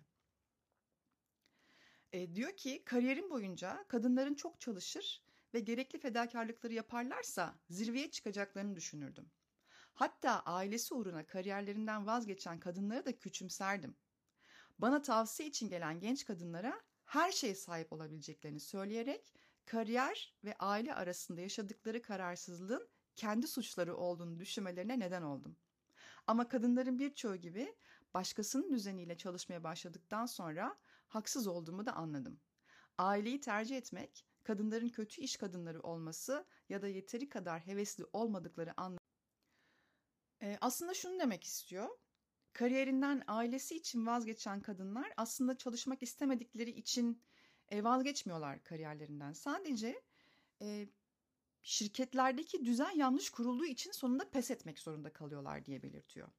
E, 2.13 2.35
diyor 2.35 2.57
ki 2.57 2.83
kariyerim 2.85 3.29
boyunca 3.29 3.85
kadınların 3.87 4.33
çok 4.33 4.59
çalışır 4.59 5.23
ve 5.53 5.59
gerekli 5.59 5.99
fedakarlıkları 5.99 6.73
yaparlarsa 6.73 7.55
zirveye 7.69 8.11
çıkacaklarını 8.11 8.75
düşünürdüm. 8.75 9.31
Hatta 9.93 10.39
ailesi 10.39 10.93
uğruna 10.93 11.25
kariyerlerinden 11.25 12.07
vazgeçen 12.07 12.59
kadınları 12.59 13.05
da 13.05 13.17
küçümserdim. 13.17 13.95
Bana 14.79 15.01
tavsiye 15.01 15.49
için 15.49 15.69
gelen 15.69 15.99
genç 15.99 16.25
kadınlara 16.25 16.81
her 17.05 17.31
şeye 17.31 17.55
sahip 17.55 17.93
olabileceklerini 17.93 18.59
söyleyerek 18.59 19.33
kariyer 19.65 20.35
ve 20.43 20.55
aile 20.59 20.95
arasında 20.95 21.41
yaşadıkları 21.41 22.01
kararsızlığın 22.01 22.89
kendi 23.15 23.47
suçları 23.47 23.95
olduğunu 23.95 24.39
düşünmelerine 24.39 24.99
neden 24.99 25.21
oldum. 25.21 25.57
Ama 26.27 26.47
kadınların 26.47 26.99
birçoğu 26.99 27.35
gibi 27.35 27.75
başkasının 28.13 28.71
düzeniyle 28.71 29.17
çalışmaya 29.17 29.63
başladıktan 29.63 30.25
sonra 30.25 30.77
haksız 31.07 31.47
olduğumu 31.47 31.85
da 31.85 31.93
anladım. 31.93 32.39
Aileyi 32.97 33.41
tercih 33.41 33.77
etmek, 33.77 34.25
kadınların 34.43 34.89
kötü 34.89 35.21
iş 35.21 35.37
kadınları 35.37 35.81
olması 35.81 36.45
ya 36.69 36.81
da 36.81 36.87
yeteri 36.87 37.29
kadar 37.29 37.67
hevesli 37.67 38.05
olmadıkları 38.13 38.73
anlamı. 38.77 38.99
Ee, 40.41 40.57
aslında 40.61 40.93
şunu 40.93 41.19
demek 41.19 41.43
istiyor. 41.43 41.89
Kariyerinden 42.53 43.23
ailesi 43.27 43.75
için 43.75 44.05
vazgeçen 44.05 44.61
kadınlar 44.61 45.13
aslında 45.17 45.57
çalışmak 45.57 46.03
istemedikleri 46.03 46.69
için 46.69 47.23
e, 47.69 47.83
vazgeçmiyorlar 47.83 48.63
kariyerlerinden. 48.63 49.33
Sadece 49.33 50.01
e, 50.61 50.87
şirketlerdeki 51.61 52.65
düzen 52.65 52.95
yanlış 52.95 53.29
kurulduğu 53.29 53.65
için 53.65 53.91
sonunda 53.91 54.29
pes 54.29 54.51
etmek 54.51 54.79
zorunda 54.79 55.13
kalıyorlar 55.13 55.65
diye 55.65 55.83
belirtiyor. 55.83 56.29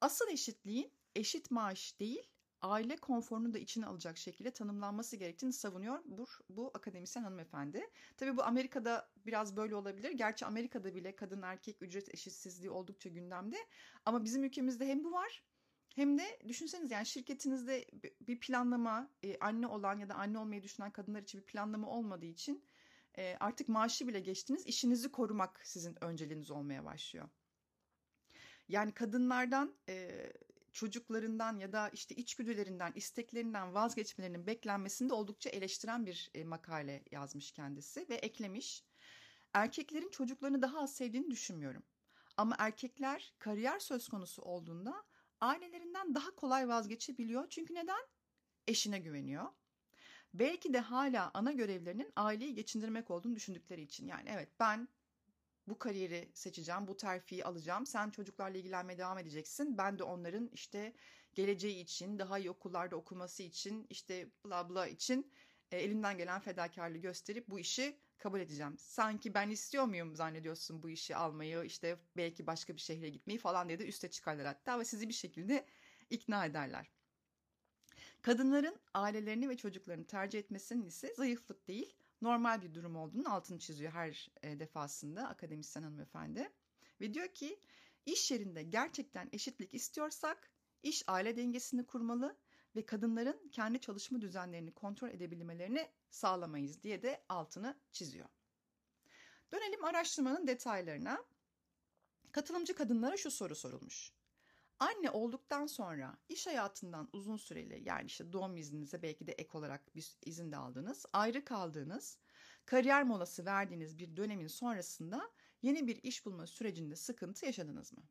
Asıl 0.00 0.28
eşitliğin 0.28 0.92
eşit 1.14 1.50
maaş 1.50 2.00
değil, 2.00 2.33
aile 2.64 2.96
konforunu 2.96 3.54
da 3.54 3.58
içine 3.58 3.86
alacak 3.86 4.18
şekilde 4.18 4.50
tanımlanması 4.50 5.16
gerektiğini 5.16 5.52
savunuyor 5.52 5.98
bu, 6.04 6.26
bu 6.48 6.70
akademisyen 6.74 7.22
hanımefendi. 7.22 7.90
Tabii 8.16 8.36
bu 8.36 8.44
Amerika'da 8.44 9.10
biraz 9.26 9.56
böyle 9.56 9.74
olabilir. 9.74 10.10
Gerçi 10.10 10.46
Amerika'da 10.46 10.94
bile 10.94 11.16
kadın 11.16 11.42
erkek 11.42 11.82
ücret 11.82 12.14
eşitsizliği 12.14 12.70
oldukça 12.70 13.08
gündemde. 13.08 13.56
Ama 14.04 14.24
bizim 14.24 14.44
ülkemizde 14.44 14.86
hem 14.86 15.04
bu 15.04 15.12
var 15.12 15.44
hem 15.94 16.18
de 16.18 16.40
düşünseniz 16.48 16.90
yani 16.90 17.06
şirketinizde 17.06 17.86
bir 18.20 18.40
planlama, 18.40 19.10
anne 19.40 19.66
olan 19.66 19.98
ya 19.98 20.08
da 20.08 20.14
anne 20.14 20.38
olmayı 20.38 20.62
düşünen 20.62 20.90
kadınlar 20.90 21.22
için 21.22 21.40
bir 21.40 21.46
planlama 21.46 21.88
olmadığı 21.88 22.26
için 22.26 22.64
artık 23.40 23.68
maaşı 23.68 24.08
bile 24.08 24.20
geçtiniz, 24.20 24.66
işinizi 24.66 25.12
korumak 25.12 25.60
sizin 25.64 26.04
önceliğiniz 26.04 26.50
olmaya 26.50 26.84
başlıyor. 26.84 27.28
Yani 28.68 28.92
kadınlardan 28.92 29.74
çocuklarından 30.74 31.58
ya 31.58 31.72
da 31.72 31.88
işte 31.88 32.14
içgüdülerinden, 32.14 32.92
isteklerinden 32.94 33.74
vazgeçmelerinin 33.74 34.46
beklenmesini 34.46 35.08
de 35.08 35.14
oldukça 35.14 35.50
eleştiren 35.50 36.06
bir 36.06 36.30
makale 36.44 37.04
yazmış 37.10 37.52
kendisi 37.52 38.06
ve 38.08 38.14
eklemiş. 38.14 38.84
Erkeklerin 39.52 40.10
çocuklarını 40.10 40.62
daha 40.62 40.80
az 40.80 40.94
sevdiğini 40.94 41.30
düşünmüyorum. 41.30 41.82
Ama 42.36 42.56
erkekler 42.58 43.34
kariyer 43.38 43.78
söz 43.78 44.08
konusu 44.08 44.42
olduğunda 44.42 45.04
ailelerinden 45.40 46.14
daha 46.14 46.34
kolay 46.34 46.68
vazgeçebiliyor. 46.68 47.48
Çünkü 47.50 47.74
neden? 47.74 48.06
Eşine 48.66 48.98
güveniyor. 48.98 49.46
Belki 50.34 50.74
de 50.74 50.80
hala 50.80 51.30
ana 51.34 51.52
görevlerinin 51.52 52.12
aileyi 52.16 52.54
geçindirmek 52.54 53.10
olduğunu 53.10 53.34
düşündükleri 53.34 53.82
için. 53.82 54.06
Yani 54.06 54.28
evet 54.28 54.48
ben 54.60 54.88
bu 55.66 55.78
kariyeri 55.78 56.30
seçeceğim, 56.34 56.86
bu 56.86 56.96
terfiyi 56.96 57.44
alacağım. 57.44 57.86
Sen 57.86 58.10
çocuklarla 58.10 58.58
ilgilenmeye 58.58 58.98
devam 58.98 59.18
edeceksin. 59.18 59.78
Ben 59.78 59.98
de 59.98 60.04
onların 60.04 60.50
işte 60.52 60.92
geleceği 61.34 61.82
için, 61.82 62.18
daha 62.18 62.38
iyi 62.38 62.50
okullarda 62.50 62.96
okuması 62.96 63.42
için, 63.42 63.86
işte 63.90 64.28
bla 64.44 64.68
bla 64.68 64.86
için 64.86 65.32
e, 65.70 65.78
elimden 65.78 66.18
gelen 66.18 66.40
fedakarlığı 66.40 66.98
gösterip 66.98 67.48
bu 67.48 67.58
işi 67.58 67.96
kabul 68.18 68.40
edeceğim. 68.40 68.78
Sanki 68.78 69.34
ben 69.34 69.50
istiyor 69.50 69.84
muyum 69.84 70.16
zannediyorsun 70.16 70.82
bu 70.82 70.90
işi 70.90 71.16
almayı, 71.16 71.64
işte 71.64 71.96
belki 72.16 72.46
başka 72.46 72.74
bir 72.74 72.80
şehre 72.80 73.08
gitmeyi 73.08 73.38
falan 73.38 73.68
diye 73.68 73.78
de 73.78 73.86
üste 73.86 74.10
çıkarlar 74.10 74.46
hatta 74.46 74.78
ve 74.78 74.84
sizi 74.84 75.08
bir 75.08 75.14
şekilde 75.14 75.66
ikna 76.10 76.46
ederler. 76.46 76.90
Kadınların 78.22 78.80
ailelerini 78.94 79.48
ve 79.48 79.56
çocuklarını 79.56 80.06
tercih 80.06 80.38
etmesinin 80.38 80.86
ise 80.86 81.14
zayıflık 81.14 81.68
değil, 81.68 81.96
normal 82.22 82.62
bir 82.62 82.74
durum 82.74 82.96
olduğunu 82.96 83.34
altını 83.34 83.58
çiziyor 83.58 83.92
her 83.92 84.30
e, 84.42 84.60
defasında 84.60 85.28
akademisyen 85.28 85.82
hanımefendi. 85.82 86.52
Ve 87.00 87.14
diyor 87.14 87.28
ki 87.28 87.60
iş 88.06 88.30
yerinde 88.30 88.62
gerçekten 88.62 89.28
eşitlik 89.32 89.74
istiyorsak 89.74 90.50
iş 90.82 91.04
aile 91.06 91.36
dengesini 91.36 91.86
kurmalı 91.86 92.36
ve 92.76 92.86
kadınların 92.86 93.48
kendi 93.52 93.80
çalışma 93.80 94.20
düzenlerini 94.20 94.70
kontrol 94.70 95.08
edebilmelerini 95.08 95.88
sağlamayız 96.10 96.82
diye 96.82 97.02
de 97.02 97.24
altını 97.28 97.78
çiziyor. 97.92 98.28
Dönelim 99.52 99.84
araştırmanın 99.84 100.46
detaylarına. 100.46 101.24
Katılımcı 102.32 102.74
kadınlara 102.74 103.16
şu 103.16 103.30
soru 103.30 103.54
sorulmuş. 103.54 104.12
Anne 104.78 105.10
olduktan 105.10 105.66
sonra 105.66 106.18
iş 106.28 106.46
hayatından 106.46 107.08
uzun 107.12 107.36
süreli 107.36 107.82
yani 107.88 108.06
işte 108.06 108.32
doğum 108.32 108.56
izninize 108.56 109.02
belki 109.02 109.26
de 109.26 109.32
ek 109.32 109.58
olarak 109.58 109.94
bir 109.96 110.18
izin 110.22 110.52
de 110.52 110.56
aldınız, 110.56 111.06
ayrı 111.12 111.44
kaldığınız, 111.44 112.18
kariyer 112.66 113.02
molası 113.04 113.44
verdiğiniz 113.44 113.98
bir 113.98 114.16
dönemin 114.16 114.46
sonrasında 114.46 115.30
yeni 115.62 115.86
bir 115.86 116.02
iş 116.02 116.26
bulma 116.26 116.46
sürecinde 116.46 116.96
sıkıntı 116.96 117.46
yaşadınız 117.46 117.92
mı? 117.92 118.04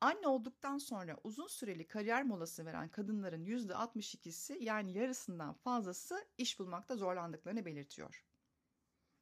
Anne 0.00 0.26
olduktan 0.26 0.78
sonra 0.78 1.16
uzun 1.24 1.46
süreli 1.46 1.86
kariyer 1.86 2.22
molası 2.22 2.66
veren 2.66 2.88
kadınların 2.88 3.44
%62'si 3.44 4.64
yani 4.64 4.92
yarısından 4.92 5.54
fazlası 5.54 6.28
iş 6.38 6.58
bulmakta 6.58 6.96
zorlandıklarını 6.96 7.64
belirtiyor. 7.64 8.24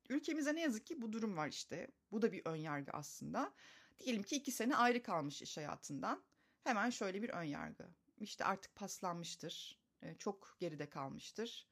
Ülkemizde 0.08 0.54
ne 0.54 0.60
yazık 0.60 0.87
ki 0.87 1.02
bu 1.02 1.12
durum 1.12 1.37
var 1.37 1.48
işte. 1.48 1.88
Bu 2.10 2.22
da 2.22 2.32
bir 2.32 2.42
ön 2.44 2.56
yargı 2.56 2.92
aslında. 2.92 3.54
Diyelim 4.00 4.23
ki 4.23 4.37
iki 4.37 4.52
sene 4.52 4.76
ayrı 4.76 5.02
kalmış 5.02 5.43
iş 5.43 5.57
hayatından. 5.57 6.25
Hemen 6.64 6.90
şöyle 6.90 7.23
bir 7.23 7.28
ön 7.28 7.43
yargı. 7.43 7.88
İşte 8.21 8.45
artık 8.45 8.75
paslanmıştır. 8.75 9.81
E, 10.02 10.14
çok 10.14 10.57
geride 10.59 10.88
kalmıştır. 10.88 11.69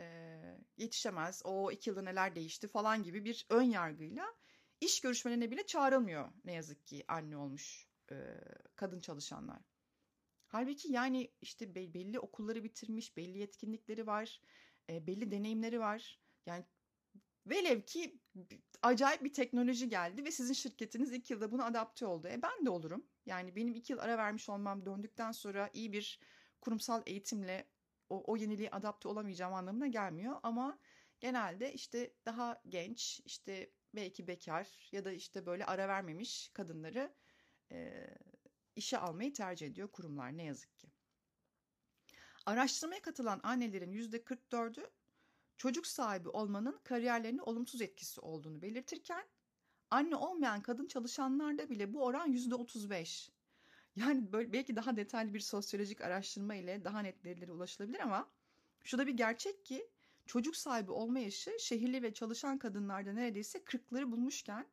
E, 0.00 0.04
yetişemez. 0.76 1.42
O 1.44 1.70
iki 1.70 1.90
yılda 1.90 2.02
neler 2.02 2.34
değişti 2.34 2.68
falan 2.68 3.02
gibi 3.02 3.24
bir 3.24 3.46
ön 3.50 3.62
yargıyla 3.62 4.34
iş 4.80 5.00
görüşmelerine 5.00 5.50
bile 5.50 5.66
çağrılmıyor 5.66 6.32
ne 6.44 6.52
yazık 6.52 6.86
ki 6.86 7.04
anne 7.08 7.36
olmuş 7.36 7.88
e, 8.10 8.16
kadın 8.76 9.00
çalışanlar. 9.00 9.62
Halbuki 10.46 10.92
yani 10.92 11.32
işte 11.40 11.74
belli 11.74 12.20
okulları 12.20 12.64
bitirmiş, 12.64 13.16
belli 13.16 13.38
yetkinlikleri 13.38 14.06
var, 14.06 14.40
belli 14.88 15.30
deneyimleri 15.30 15.80
var. 15.80 16.20
Yani 16.46 16.64
Velev 17.46 17.80
ki 17.80 18.20
acayip 18.82 19.24
bir 19.24 19.32
teknoloji 19.32 19.88
geldi 19.88 20.24
ve 20.24 20.30
sizin 20.30 20.54
şirketiniz 20.54 21.12
iki 21.12 21.32
yılda 21.32 21.52
buna 21.52 21.64
adapte 21.64 22.06
oldu. 22.06 22.28
E 22.28 22.42
ben 22.42 22.66
de 22.66 22.70
olurum. 22.70 23.06
Yani 23.26 23.56
benim 23.56 23.74
iki 23.74 23.92
yıl 23.92 24.00
ara 24.00 24.18
vermiş 24.18 24.48
olmam 24.48 24.86
döndükten 24.86 25.32
sonra 25.32 25.70
iyi 25.72 25.92
bir 25.92 26.20
kurumsal 26.60 27.02
eğitimle 27.06 27.68
o, 28.08 28.32
o 28.32 28.36
yeniliğe 28.36 28.70
adapte 28.70 29.08
olamayacağım 29.08 29.54
anlamına 29.54 29.86
gelmiyor. 29.86 30.36
Ama 30.42 30.78
genelde 31.20 31.72
işte 31.72 32.14
daha 32.26 32.62
genç, 32.68 33.20
işte 33.24 33.70
belki 33.94 34.26
bekar 34.26 34.88
ya 34.92 35.04
da 35.04 35.12
işte 35.12 35.46
böyle 35.46 35.66
ara 35.66 35.88
vermemiş 35.88 36.50
kadınları 36.52 37.14
e, 37.72 38.06
işe 38.76 38.98
almayı 38.98 39.32
tercih 39.32 39.66
ediyor 39.66 39.88
kurumlar 39.92 40.36
ne 40.36 40.44
yazık 40.44 40.78
ki. 40.78 40.88
Araştırmaya 42.46 43.02
katılan 43.02 43.40
annelerin 43.42 43.92
%44'ü 43.92 44.90
çocuk 45.56 45.86
sahibi 45.86 46.28
olmanın 46.28 46.80
kariyerlerine 46.84 47.42
olumsuz 47.42 47.82
etkisi 47.82 48.20
olduğunu 48.20 48.62
belirtirken 48.62 49.24
anne 49.90 50.16
olmayan 50.16 50.62
kadın 50.62 50.86
çalışanlarda 50.86 51.70
bile 51.70 51.94
bu 51.94 52.04
oran 52.04 52.26
yüzde 52.26 52.54
35. 52.54 53.30
Yani 53.96 54.32
böyle 54.32 54.52
belki 54.52 54.76
daha 54.76 54.96
detaylı 54.96 55.34
bir 55.34 55.40
sosyolojik 55.40 56.00
araştırma 56.00 56.54
ile 56.54 56.84
daha 56.84 57.00
net 57.00 57.24
verilere 57.24 57.52
ulaşılabilir 57.52 58.00
ama 58.00 58.28
şu 58.84 58.98
da 58.98 59.06
bir 59.06 59.12
gerçek 59.12 59.66
ki 59.66 59.88
çocuk 60.26 60.56
sahibi 60.56 60.90
olma 60.90 61.18
yaşı 61.18 61.56
şehirli 61.60 62.02
ve 62.02 62.14
çalışan 62.14 62.58
kadınlarda 62.58 63.12
neredeyse 63.12 63.58
40'ları 63.58 64.12
bulmuşken 64.12 64.66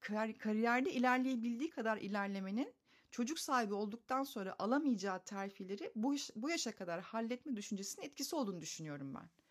kar 0.00 0.38
kariyerde 0.38 0.92
ilerleyebildiği 0.92 1.70
kadar 1.70 1.96
ilerlemenin 1.96 2.74
çocuk 3.10 3.38
sahibi 3.38 3.74
olduktan 3.74 4.22
sonra 4.22 4.56
alamayacağı 4.58 5.24
terfileri 5.24 5.92
bu, 5.96 6.14
bu 6.36 6.50
yaşa 6.50 6.72
kadar 6.72 7.00
halletme 7.00 7.56
düşüncesinin 7.56 8.06
etkisi 8.06 8.36
olduğunu 8.36 8.60
düşünüyorum 8.60 9.14
ben. 9.14 9.41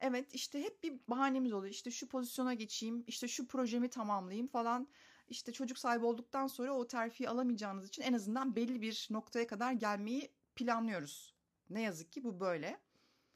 Evet 0.00 0.34
işte 0.34 0.62
hep 0.62 0.82
bir 0.82 1.00
bahanemiz 1.08 1.52
oluyor. 1.52 1.72
İşte 1.72 1.90
şu 1.90 2.08
pozisyona 2.08 2.54
geçeyim, 2.54 3.04
işte 3.06 3.28
şu 3.28 3.46
projemi 3.46 3.90
tamamlayayım 3.90 4.48
falan. 4.48 4.88
İşte 5.28 5.52
çocuk 5.52 5.78
sahibi 5.78 6.04
olduktan 6.04 6.46
sonra 6.46 6.72
o 6.72 6.86
terfiyi 6.86 7.28
alamayacağınız 7.28 7.88
için 7.88 8.02
en 8.02 8.12
azından 8.12 8.56
belli 8.56 8.82
bir 8.82 9.08
noktaya 9.10 9.46
kadar 9.46 9.72
gelmeyi 9.72 10.32
planlıyoruz. 10.54 11.34
Ne 11.70 11.82
yazık 11.82 12.12
ki 12.12 12.24
bu 12.24 12.40
böyle. 12.40 12.80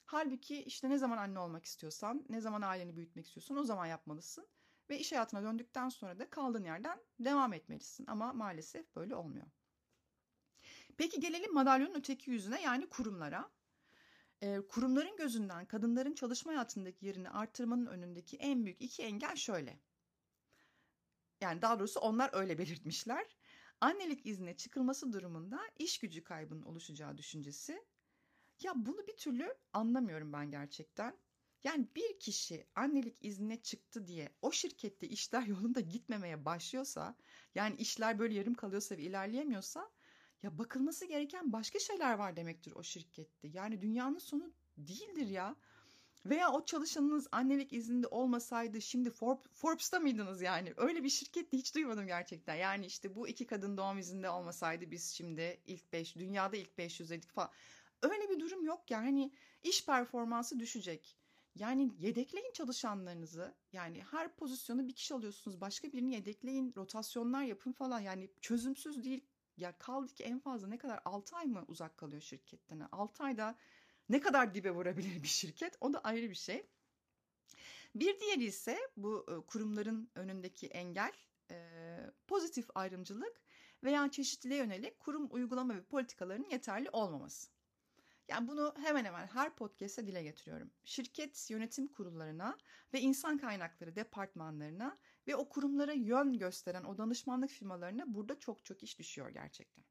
Halbuki 0.05 0.63
işte 0.63 0.91
ne 0.91 0.99
zaman 0.99 1.19
anne 1.19 1.39
olmak 1.39 1.65
istiyorsan, 1.65 2.27
ne 2.29 2.41
zaman 2.41 2.63
aileni 2.63 2.97
büyütmek 2.97 3.27
istiyorsan 3.27 3.57
o 3.57 3.65
zaman 3.65 3.87
yapmalısın. 3.87 4.47
Ve 4.91 4.99
iş 4.99 5.13
hayatına 5.13 5.43
döndükten 5.43 5.89
sonra 5.89 6.19
da 6.19 6.31
kaldığın 6.31 6.65
yerden 6.65 7.01
devam 7.21 7.53
etmelisin. 7.53 8.07
Ama 8.07 8.33
maalesef 8.33 8.97
böyle 8.97 9.15
olmuyor. 9.15 9.47
Peki 10.97 11.21
gelelim 11.21 11.55
madalyonun 11.55 11.95
öteki 11.95 12.31
yüzüne 12.31 12.63
yani 12.63 12.89
kurumlara 12.89 13.51
kurumların 14.69 15.17
gözünden 15.17 15.67
kadınların 15.67 16.15
çalışma 16.15 16.53
hayatındaki 16.53 17.07
yerini 17.07 17.31
artırmanın 17.31 17.87
önündeki 17.87 18.37
en 18.37 18.65
büyük 18.65 18.81
iki 18.81 19.03
engel 19.03 19.37
şöyle. 19.37 19.81
Yani 21.41 21.63
daha 21.63 21.79
doğrusu 21.79 22.01
onlar 22.01 22.31
öyle 22.33 22.59
belirtmişler. 22.59 23.37
Annelik 23.81 24.27
iznine 24.27 24.57
çıkılması 24.57 25.13
durumunda 25.13 25.61
iş 25.79 25.99
gücü 25.99 26.25
kaybının 26.25 26.63
oluşacağı 26.63 27.19
düşüncesi. 27.19 27.85
Ya 28.63 28.73
bunu 28.77 29.07
bir 29.07 29.17
türlü 29.17 29.55
anlamıyorum 29.73 30.33
ben 30.33 30.51
gerçekten. 30.51 31.19
Yani 31.65 31.89
bir 31.97 32.19
kişi 32.21 32.67
annelik 32.75 33.25
iznine 33.25 33.63
çıktı 33.63 34.07
diye 34.07 34.37
o 34.43 34.53
şirkette 34.53 35.09
işler 35.09 35.43
yolunda 35.47 35.81
gitmemeye 35.81 36.45
başlıyorsa, 36.45 37.17
yani 37.55 37.77
işler 37.77 38.19
böyle 38.19 38.35
yarım 38.35 38.55
kalıyorsa 38.55 38.97
ve 38.97 39.03
ilerleyemiyorsa 39.03 39.91
ya 40.45 40.59
bakılması 40.59 41.05
gereken 41.05 41.53
başka 41.53 41.79
şeyler 41.79 42.15
var 42.15 42.37
demektir 42.37 42.73
o 42.73 42.83
şirkette. 42.83 43.49
Yani 43.49 43.81
dünyanın 43.81 44.19
sonu 44.19 44.53
değildir 44.77 45.27
ya. 45.27 45.57
Veya 46.27 46.53
o 46.53 46.65
çalışanınız 46.65 47.29
annelik 47.33 47.73
izninde 47.73 48.07
olmasaydı 48.07 48.83
şimdi 48.83 49.11
Forbes'ta 49.53 50.01
mıydınız 50.01 50.43
yani? 50.43 50.73
Öyle 50.77 51.05
bir 51.05 51.09
şirkette 51.09 51.57
hiç 51.57 51.75
duymadım 51.75 52.07
gerçekten. 52.07 52.55
Yani 52.55 52.87
işte 52.87 53.15
bu 53.15 53.29
iki 53.29 53.47
kadın 53.47 53.77
doğum 53.77 53.99
izninde 53.99 54.31
olmasaydı 54.31 54.91
biz 54.91 55.11
şimdi 55.11 55.61
ilk 55.67 55.93
5, 55.93 56.17
dünyada 56.17 56.57
ilk 56.57 56.79
500'eydik 56.79 57.29
falan. 57.29 57.51
Öyle 58.03 58.31
bir 58.31 58.41
durum 58.41 58.65
yok 58.65 58.91
yani 58.91 59.33
iş 59.63 59.87
performansı 59.87 60.59
düşecek. 60.59 61.17
Yani 61.55 61.91
yedekleyin 61.99 62.53
çalışanlarınızı. 62.53 63.55
Yani 63.73 64.03
her 64.11 64.37
pozisyonu 64.37 64.89
bir 64.89 64.95
kişi 64.95 65.15
alıyorsunuz. 65.15 65.61
Başka 65.61 65.93
birini 65.93 66.13
yedekleyin, 66.13 66.75
rotasyonlar 66.77 67.43
yapın 67.43 67.73
falan. 67.73 68.01
Yani 68.01 68.31
çözümsüz 68.41 69.05
değil 69.05 69.25
ya 69.57 69.79
kaldı 69.79 70.15
ki 70.15 70.25
en 70.25 70.39
fazla 70.39 70.69
ne 70.69 70.79
kadar 70.79 71.01
6 71.05 71.37
ay 71.37 71.47
mı 71.47 71.65
uzak 71.69 71.97
kalıyor 71.97 72.23
şirketten? 72.23 72.89
6 72.93 73.25
ayda 73.25 73.59
ne 74.09 74.21
kadar 74.21 74.55
dibe 74.55 74.71
vurabilir 74.71 75.23
bir 75.23 75.29
şirket? 75.29 75.77
O 75.81 75.93
da 75.93 76.01
ayrı 76.01 76.31
bir 76.31 76.35
şey. 76.35 76.67
Bir 77.95 78.21
diğeri 78.21 78.45
ise 78.45 78.79
bu 78.97 79.27
e, 79.29 79.47
kurumların 79.47 80.11
önündeki 80.15 80.67
engel 80.67 81.13
e, 81.51 81.69
pozitif 82.27 82.67
ayrımcılık 82.75 83.41
veya 83.83 84.11
çeşitliliğe 84.11 84.61
yönelik 84.61 85.01
kurum 85.01 85.29
uygulama 85.31 85.75
ve 85.75 85.83
politikalarının 85.83 86.51
yeterli 86.51 86.91
olmaması. 86.91 87.51
Yani 88.29 88.49
bunu 88.49 88.75
hemen 88.83 89.05
hemen 89.05 89.27
her 89.27 89.57
podcast'te 89.57 90.07
dile 90.07 90.23
getiriyorum. 90.23 90.71
Şirket 90.85 91.51
yönetim 91.51 91.89
kurullarına 91.89 92.59
ve 92.93 93.01
insan 93.01 93.39
kaynakları 93.39 93.97
departmanlarına 93.97 94.99
ve 95.27 95.37
o 95.37 95.49
kurumlara 95.49 95.93
yön 95.93 96.39
gösteren 96.39 96.85
o 96.85 96.99
danışmanlık 96.99 97.51
firmalarına 97.51 98.15
burada 98.15 98.39
çok 98.39 98.65
çok 98.65 98.83
iş 98.83 98.99
düşüyor 98.99 99.29
gerçekten. 99.29 99.85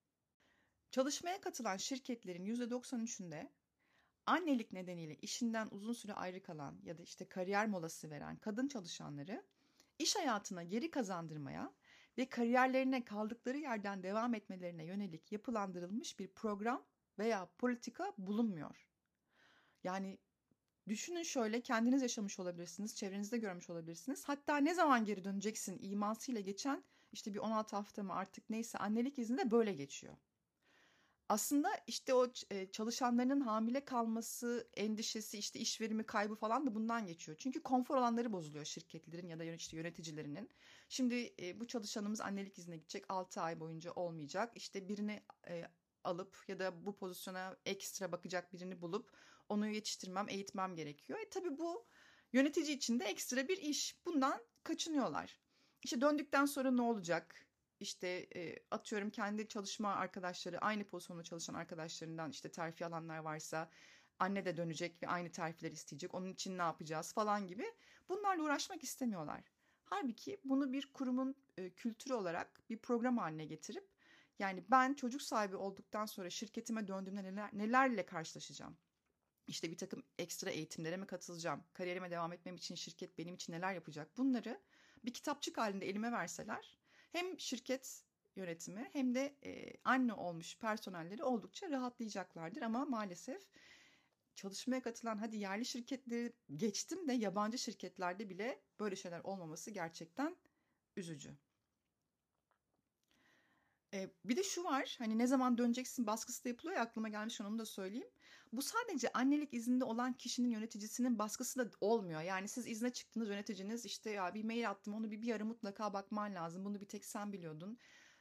Çalışmaya 0.92 1.42
katılan 1.42 1.78
şirketlerin 1.78 2.46
%93'ünde 2.46 3.52
annelik 4.26 4.74
nedeniyle 4.74 5.16
işinden 5.16 5.68
uzun 5.72 5.94
süre 5.94 6.14
ayrı 6.14 6.44
kalan 6.44 6.80
ya 6.84 6.98
da 6.98 7.04
işte 7.04 7.30
kariyer 7.30 7.68
molası 7.68 8.10
veren 8.10 8.38
kadın 8.38 8.68
çalışanları 8.68 9.44
iş 10.00 10.16
hayatına 10.16 10.64
geri 10.64 10.92
kazandırmaya 10.92 11.74
ve 12.18 12.30
kariyerlerine 12.30 13.06
kaldıkları 13.06 13.58
yerden 13.58 14.04
devam 14.04 14.36
etmelerine 14.36 14.86
yönelik 14.86 15.32
yapılandırılmış 15.32 16.20
bir 16.20 16.28
program 16.28 16.86
veya 17.20 17.50
politika 17.58 18.14
bulunmuyor. 18.18 18.88
Yani 19.84 20.18
düşünün 20.88 21.24
şöyle 21.24 21.62
kendiniz 21.62 22.02
yaşamış 22.02 22.40
olabilirsiniz, 22.40 22.96
çevrenizde 22.96 23.38
görmüş 23.38 23.70
olabilirsiniz. 23.70 24.24
Hatta 24.30 24.58
ne 24.58 24.74
zaman 24.74 25.06
geri 25.06 25.24
döneceksin 25.24 25.80
imasıyla 25.82 26.42
geçen 26.42 26.84
işte 27.12 27.34
bir 27.34 27.40
16 27.40 27.76
hafta 27.76 28.04
mı 28.04 28.14
artık 28.14 28.50
neyse 28.50 28.78
annelik 28.78 29.20
izni 29.20 29.38
de 29.38 29.52
böyle 29.52 29.74
geçiyor. 29.74 30.14
Aslında 31.30 31.70
işte 31.88 32.14
o 32.14 32.32
e, 32.52 32.72
çalışanların 32.72 33.42
hamile 33.42 33.86
kalması 33.86 34.68
endişesi 34.74 35.38
işte 35.38 35.60
iş 35.60 35.82
verimi 35.82 36.04
kaybı 36.04 36.36
falan 36.36 36.68
da 36.68 36.76
bundan 36.76 37.08
geçiyor. 37.08 37.38
Çünkü 37.38 37.64
konfor 37.64 37.98
alanları 37.98 38.34
bozuluyor 38.34 38.66
şirketlerin 38.66 39.28
ya 39.28 39.40
da 39.40 39.44
işte 39.44 39.78
yöneticilerinin. 39.78 40.50
Şimdi 40.90 41.34
e, 41.42 41.60
bu 41.60 41.68
çalışanımız 41.68 42.22
annelik 42.22 42.58
iznine 42.58 42.78
gidecek 42.78 43.06
6 43.10 43.42
ay 43.42 43.60
boyunca 43.60 43.92
olmayacak. 43.92 44.52
İşte 44.56 44.90
birini 44.90 45.24
e, 45.48 45.64
alıp 46.04 46.44
ya 46.48 46.60
da 46.60 46.86
bu 46.86 46.96
pozisyona 46.96 47.58
ekstra 47.66 48.12
bakacak 48.12 48.54
birini 48.54 48.82
bulup 48.82 49.12
onu 49.50 49.68
yetiştirmem, 49.68 50.30
eğitmem 50.30 50.76
gerekiyor. 50.76 51.20
E 51.20 51.30
tabii 51.30 51.58
bu 51.58 51.86
yönetici 52.34 52.76
için 52.76 53.00
de 53.00 53.06
ekstra 53.06 53.48
bir 53.48 53.58
iş. 53.58 53.98
Bundan 54.06 54.42
kaçınıyorlar. 54.64 55.40
İşte 55.84 56.02
döndükten 56.02 56.46
sonra 56.46 56.72
ne 56.72 56.82
olacak? 56.82 57.48
İşte 57.80 58.08
e, 58.36 58.56
atıyorum 58.72 59.10
kendi 59.10 59.48
çalışma 59.48 59.96
arkadaşları, 59.96 60.60
aynı 60.60 60.84
pozisyonda 60.84 61.24
çalışan 61.24 61.54
arkadaşlarından 61.54 62.32
işte 62.32 62.52
terfi 62.52 62.86
alanlar 62.86 63.18
varsa 63.18 63.70
anne 64.20 64.46
de 64.46 64.58
dönecek 64.58 65.04
ve 65.04 65.08
aynı 65.08 65.32
terfiler 65.32 65.72
isteyecek. 65.72 66.14
Onun 66.14 66.30
için 66.34 66.58
ne 66.58 66.62
yapacağız 66.62 67.14
falan 67.14 67.48
gibi. 67.48 67.66
Bunlarla 68.10 68.44
uğraşmak 68.44 68.84
istemiyorlar. 68.84 69.44
Halbuki 69.84 70.42
bunu 70.44 70.74
bir 70.74 70.94
kurumun 70.94 71.36
e, 71.58 71.70
kültürü 71.70 72.14
olarak 72.14 72.70
bir 72.70 72.78
program 72.78 73.18
haline 73.18 73.46
getirip 73.46 73.88
yani 74.40 74.64
ben 74.72 74.94
çocuk 74.94 75.22
sahibi 75.22 75.56
olduktan 75.56 76.06
sonra 76.06 76.30
şirketime 76.30 76.88
döndüğümde 76.88 77.24
neler, 77.24 77.50
nelerle 77.54 78.06
karşılaşacağım? 78.06 78.78
İşte 79.48 79.72
bir 79.72 79.78
takım 79.78 80.04
ekstra 80.18 80.50
eğitimlere 80.50 80.98
mi 80.98 81.08
katılacağım, 81.08 81.64
kariyerime 81.74 82.12
devam 82.12 82.34
etmem 82.34 82.56
için 82.56 82.76
şirket 82.76 83.18
benim 83.18 83.36
için 83.36 83.54
neler 83.54 83.74
yapacak 83.74 84.18
bunları 84.18 84.62
bir 85.06 85.14
kitapçık 85.14 85.58
halinde 85.58 85.90
elime 85.90 86.12
verseler 86.12 86.78
hem 87.12 87.40
şirket 87.40 88.04
yönetimi 88.36 88.90
hem 88.94 89.16
de 89.16 89.36
e, 89.44 89.74
anne 89.84 90.14
olmuş 90.14 90.58
personelleri 90.58 91.24
oldukça 91.24 91.70
rahatlayacaklardır 91.70 92.62
ama 92.62 92.86
maalesef 92.86 93.48
çalışmaya 94.36 94.82
katılan 94.82 95.18
hadi 95.18 95.38
yerli 95.38 95.66
şirketleri 95.66 96.34
geçtim 96.56 97.08
de 97.08 97.14
yabancı 97.14 97.58
şirketlerde 97.58 98.30
bile 98.30 98.62
böyle 98.80 98.96
şeyler 98.96 99.20
olmaması 99.20 99.72
gerçekten 99.72 100.38
üzücü. 100.96 101.38
Ee, 103.94 104.10
bir 104.26 104.38
de 104.38 104.44
şu 104.44 104.64
var 104.64 104.96
hani 105.00 105.18
ne 105.18 105.28
zaman 105.28 105.58
döneceksin 105.58 106.08
baskısı 106.08 106.44
da 106.44 106.50
yapılıyor 106.50 106.78
ya 106.78 106.84
aklıma 106.84 107.10
gelmiş 107.10 107.42
onu 107.42 107.60
da 107.60 107.66
söyleyeyim. 107.66 108.10
Bu 108.54 108.62
sadece 108.62 109.12
annelik 109.12 109.54
izninde 109.54 109.84
olan 109.84 110.14
kişinin 110.14 110.50
yöneticisinin 110.50 111.20
baskısı 111.20 111.60
da 111.60 111.72
olmuyor. 111.82 112.22
Yani 112.22 112.48
siz 112.48 112.68
izne 112.68 112.90
çıktınız 112.90 113.30
yöneticiniz 113.30 113.86
işte 113.86 114.10
ya 114.10 114.34
bir 114.34 114.44
mail 114.44 114.70
attım 114.70 114.94
onu 114.94 115.12
bir, 115.12 115.22
bir 115.22 115.36
ara 115.36 115.46
mutlaka 115.46 115.94
bakman 115.94 116.36
lazım. 116.36 116.66
Bunu 116.66 116.82
bir 116.82 116.88
tek 116.88 117.06
sen 117.06 117.34
biliyordun. 117.34 117.78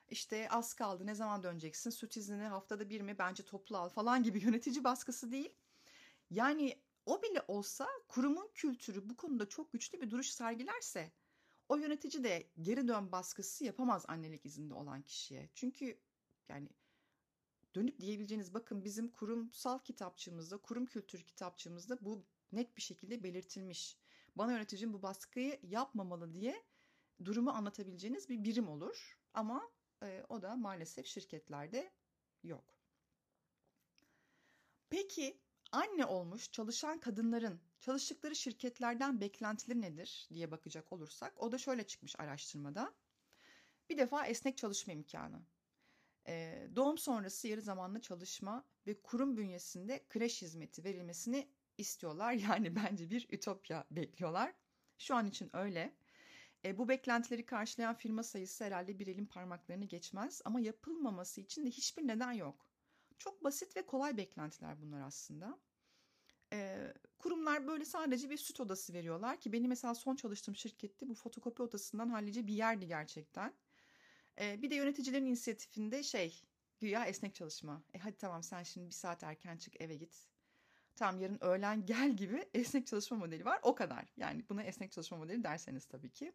İşte 0.08 0.48
az 0.48 0.74
kaldı 0.74 1.06
ne 1.06 1.14
zaman 1.14 1.42
döneceksin 1.42 1.90
süt 1.90 2.16
iznini 2.16 2.44
haftada 2.44 2.90
bir 2.90 3.00
mi 3.00 3.18
bence 3.18 3.42
toplu 3.42 3.76
al 3.76 3.88
falan 3.88 4.22
gibi 4.22 4.40
yönetici 4.44 4.84
baskısı 4.84 5.32
değil. 5.32 5.54
Yani 6.30 6.82
o 7.06 7.22
bile 7.22 7.42
olsa 7.48 7.88
kurumun 8.08 8.50
kültürü 8.54 9.08
bu 9.08 9.16
konuda 9.16 9.48
çok 9.48 9.72
güçlü 9.72 10.00
bir 10.00 10.10
duruş 10.10 10.30
sergilerse 10.30 11.12
o 11.68 11.76
yönetici 11.76 12.24
de 12.24 12.50
geri 12.62 12.88
dön 12.88 13.12
baskısı 13.12 13.64
yapamaz 13.64 14.04
annelik 14.08 14.46
izinde 14.46 14.74
olan 14.74 15.02
kişiye. 15.02 15.50
Çünkü 15.54 16.00
yani 16.48 16.68
dönüp 17.74 18.00
diyebileceğiniz 18.00 18.54
bakın 18.54 18.84
bizim 18.84 19.08
kurumsal 19.08 19.78
kitapçığımızda, 19.78 20.56
kurum 20.58 20.86
kültür 20.86 21.22
kitapçığımızda 21.22 22.04
bu 22.04 22.24
net 22.52 22.76
bir 22.76 22.82
şekilde 22.82 23.22
belirtilmiş. 23.22 23.96
Bana 24.36 24.52
yöneticim 24.52 24.92
bu 24.92 25.02
baskıyı 25.02 25.60
yapmamalı 25.62 26.34
diye 26.34 26.64
durumu 27.24 27.50
anlatabileceğiniz 27.50 28.28
bir 28.28 28.44
birim 28.44 28.68
olur. 28.68 29.18
Ama 29.34 29.70
e, 30.02 30.24
o 30.28 30.42
da 30.42 30.56
maalesef 30.56 31.06
şirketlerde 31.06 31.92
yok. 32.42 32.64
Peki 34.90 35.40
anne 35.72 36.06
olmuş 36.06 36.52
çalışan 36.52 37.00
kadınların 37.00 37.60
çalıştıkları 37.80 38.36
şirketlerden 38.36 39.20
beklentileri 39.20 39.80
nedir 39.80 40.28
diye 40.30 40.50
bakacak 40.50 40.92
olursak 40.92 41.42
o 41.42 41.52
da 41.52 41.58
şöyle 41.58 41.86
çıkmış 41.86 42.20
araştırmada. 42.20 42.94
Bir 43.90 43.98
defa 43.98 44.26
esnek 44.26 44.58
çalışma 44.58 44.92
imkanı. 44.92 45.42
Doğum 46.76 46.98
sonrası 46.98 47.48
yarı 47.48 47.62
zamanlı 47.62 48.00
çalışma 48.00 48.64
ve 48.86 49.02
kurum 49.02 49.36
bünyesinde 49.36 50.04
kreş 50.08 50.42
hizmeti 50.42 50.84
verilmesini 50.84 51.48
istiyorlar. 51.78 52.32
Yani 52.48 52.76
bence 52.76 53.10
bir 53.10 53.26
ütopya 53.30 53.84
bekliyorlar. 53.90 54.54
Şu 54.98 55.14
an 55.14 55.26
için 55.26 55.50
öyle. 55.52 55.96
E, 56.64 56.78
bu 56.78 56.88
beklentileri 56.88 57.46
karşılayan 57.46 57.94
firma 57.94 58.22
sayısı 58.22 58.64
herhalde 58.64 58.98
bir 58.98 59.06
elin 59.06 59.26
parmaklarını 59.26 59.84
geçmez 59.84 60.42
ama 60.44 60.60
yapılmaması 60.60 61.40
için 61.40 61.66
de 61.66 61.70
hiçbir 61.70 62.06
neden 62.06 62.32
yok. 62.32 62.66
Çok 63.18 63.44
basit 63.44 63.76
ve 63.76 63.86
kolay 63.86 64.16
beklentiler 64.16 64.82
bunlar 64.82 65.00
aslında. 65.00 65.58
E, 66.52 66.88
kurumlar 67.18 67.66
böyle 67.66 67.84
sadece 67.84 68.30
bir 68.30 68.36
süt 68.36 68.60
odası 68.60 68.92
veriyorlar 68.92 69.40
ki 69.40 69.52
benim 69.52 69.68
mesela 69.68 69.94
son 69.94 70.16
çalıştığım 70.16 70.56
şirkette 70.56 71.08
bu 71.08 71.14
fotokopi 71.14 71.62
odasından 71.62 72.08
hallice 72.08 72.46
bir 72.46 72.54
yerdi 72.54 72.86
gerçekten. 72.86 73.54
E, 74.40 74.62
bir 74.62 74.70
de 74.70 74.74
yöneticilerin 74.74 75.26
inisiyatifinde 75.26 76.02
şey 76.02 76.42
güya 76.80 77.06
esnek 77.06 77.34
çalışma. 77.34 77.82
E 77.94 77.98
hadi 77.98 78.16
tamam 78.16 78.42
sen 78.42 78.62
şimdi 78.62 78.86
bir 78.86 78.94
saat 78.94 79.22
erken 79.22 79.56
çık 79.56 79.80
eve 79.80 79.96
git. 79.96 80.26
Tamam 80.96 81.20
yarın 81.20 81.38
öğlen 81.40 81.86
gel 81.86 82.16
gibi 82.16 82.48
esnek 82.54 82.86
çalışma 82.86 83.16
modeli 83.16 83.44
var 83.44 83.60
o 83.62 83.74
kadar. 83.74 84.12
Yani 84.16 84.44
buna 84.48 84.62
esnek 84.62 84.92
çalışma 84.92 85.18
modeli 85.18 85.44
derseniz 85.44 85.86
tabii 85.86 86.10
ki. 86.10 86.32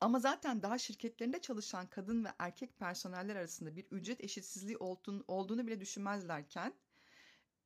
Ama 0.00 0.18
zaten 0.18 0.62
daha 0.62 0.78
şirketlerinde 0.78 1.40
çalışan 1.40 1.86
kadın 1.86 2.24
ve 2.24 2.28
erkek 2.38 2.78
personeller 2.78 3.36
arasında 3.36 3.76
bir 3.76 3.86
ücret 3.90 4.24
eşitsizliği 4.24 4.76
olduğunu, 4.78 5.66
bile 5.66 5.80
düşünmezlerken 5.80 6.74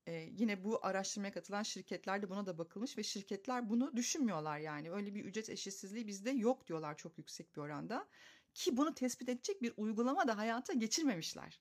e, 0.06 0.12
yine 0.12 0.64
bu 0.64 0.86
araştırmaya 0.86 1.32
katılan 1.32 1.62
şirketler 1.62 2.22
de 2.22 2.30
buna 2.30 2.46
da 2.46 2.58
bakılmış 2.58 2.98
ve 2.98 3.02
şirketler 3.02 3.70
bunu 3.70 3.96
düşünmüyorlar 3.96 4.58
yani 4.58 4.90
öyle 4.90 5.14
bir 5.14 5.24
ücret 5.24 5.50
eşitsizliği 5.50 6.06
bizde 6.06 6.30
yok 6.30 6.66
diyorlar 6.66 6.96
çok 6.96 7.18
yüksek 7.18 7.56
bir 7.56 7.60
oranda 7.60 8.08
ki 8.54 8.76
bunu 8.76 8.94
tespit 8.94 9.28
edecek 9.28 9.62
bir 9.62 9.74
uygulama 9.76 10.28
da 10.28 10.38
hayata 10.38 10.72
geçirmemişler. 10.72 11.60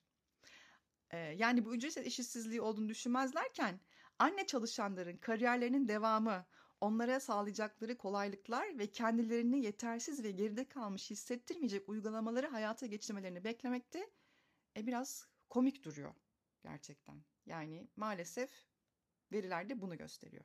E, 1.10 1.18
yani 1.18 1.64
bu 1.64 1.74
ücret 1.74 1.96
eşitsizliği 1.96 2.60
olduğunu 2.60 2.88
düşünmezlerken 2.88 3.80
anne 4.18 4.46
çalışanların 4.46 5.16
kariyerlerinin 5.16 5.88
devamı, 5.88 6.46
onlara 6.80 7.20
sağlayacakları 7.20 7.98
kolaylıklar 7.98 8.78
ve 8.78 8.90
kendilerini 8.90 9.64
yetersiz 9.64 10.24
ve 10.24 10.30
geride 10.30 10.68
kalmış 10.68 11.10
hissettirmeyecek 11.10 11.88
uygulamaları 11.88 12.46
hayata 12.46 12.86
geçirmelerini 12.86 13.44
beklemekte 13.44 14.10
e, 14.76 14.86
biraz 14.86 15.26
komik 15.50 15.84
duruyor 15.84 16.14
gerçekten. 16.62 17.24
Yani 17.46 17.88
maalesef 17.96 18.50
veriler 19.32 19.68
de 19.68 19.80
bunu 19.80 19.96
gösteriyor. 19.96 20.44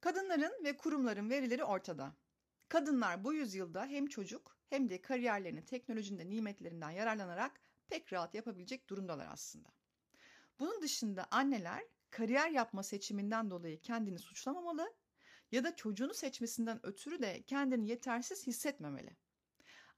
Kadınların 0.00 0.64
ve 0.64 0.76
kurumların 0.76 1.30
verileri 1.30 1.64
ortada. 1.64 2.16
Kadınlar 2.68 3.24
bu 3.24 3.34
yüzyılda 3.34 3.86
hem 3.86 4.06
çocuk 4.06 4.56
hem 4.70 4.90
de 4.90 5.02
kariyerlerini 5.02 5.64
teknolojinin 5.64 6.30
nimetlerinden 6.30 6.90
yararlanarak 6.90 7.60
pek 7.88 8.12
rahat 8.12 8.34
yapabilecek 8.34 8.88
durumdalar 8.88 9.28
aslında. 9.30 9.68
Bunun 10.58 10.82
dışında 10.82 11.26
anneler 11.30 11.84
kariyer 12.10 12.50
yapma 12.50 12.82
seçiminden 12.82 13.50
dolayı 13.50 13.80
kendini 13.80 14.18
suçlamamalı 14.18 14.94
ya 15.52 15.64
da 15.64 15.76
çocuğunu 15.76 16.14
seçmesinden 16.14 16.86
ötürü 16.86 17.22
de 17.22 17.42
kendini 17.42 17.88
yetersiz 17.88 18.46
hissetmemeli. 18.46 19.16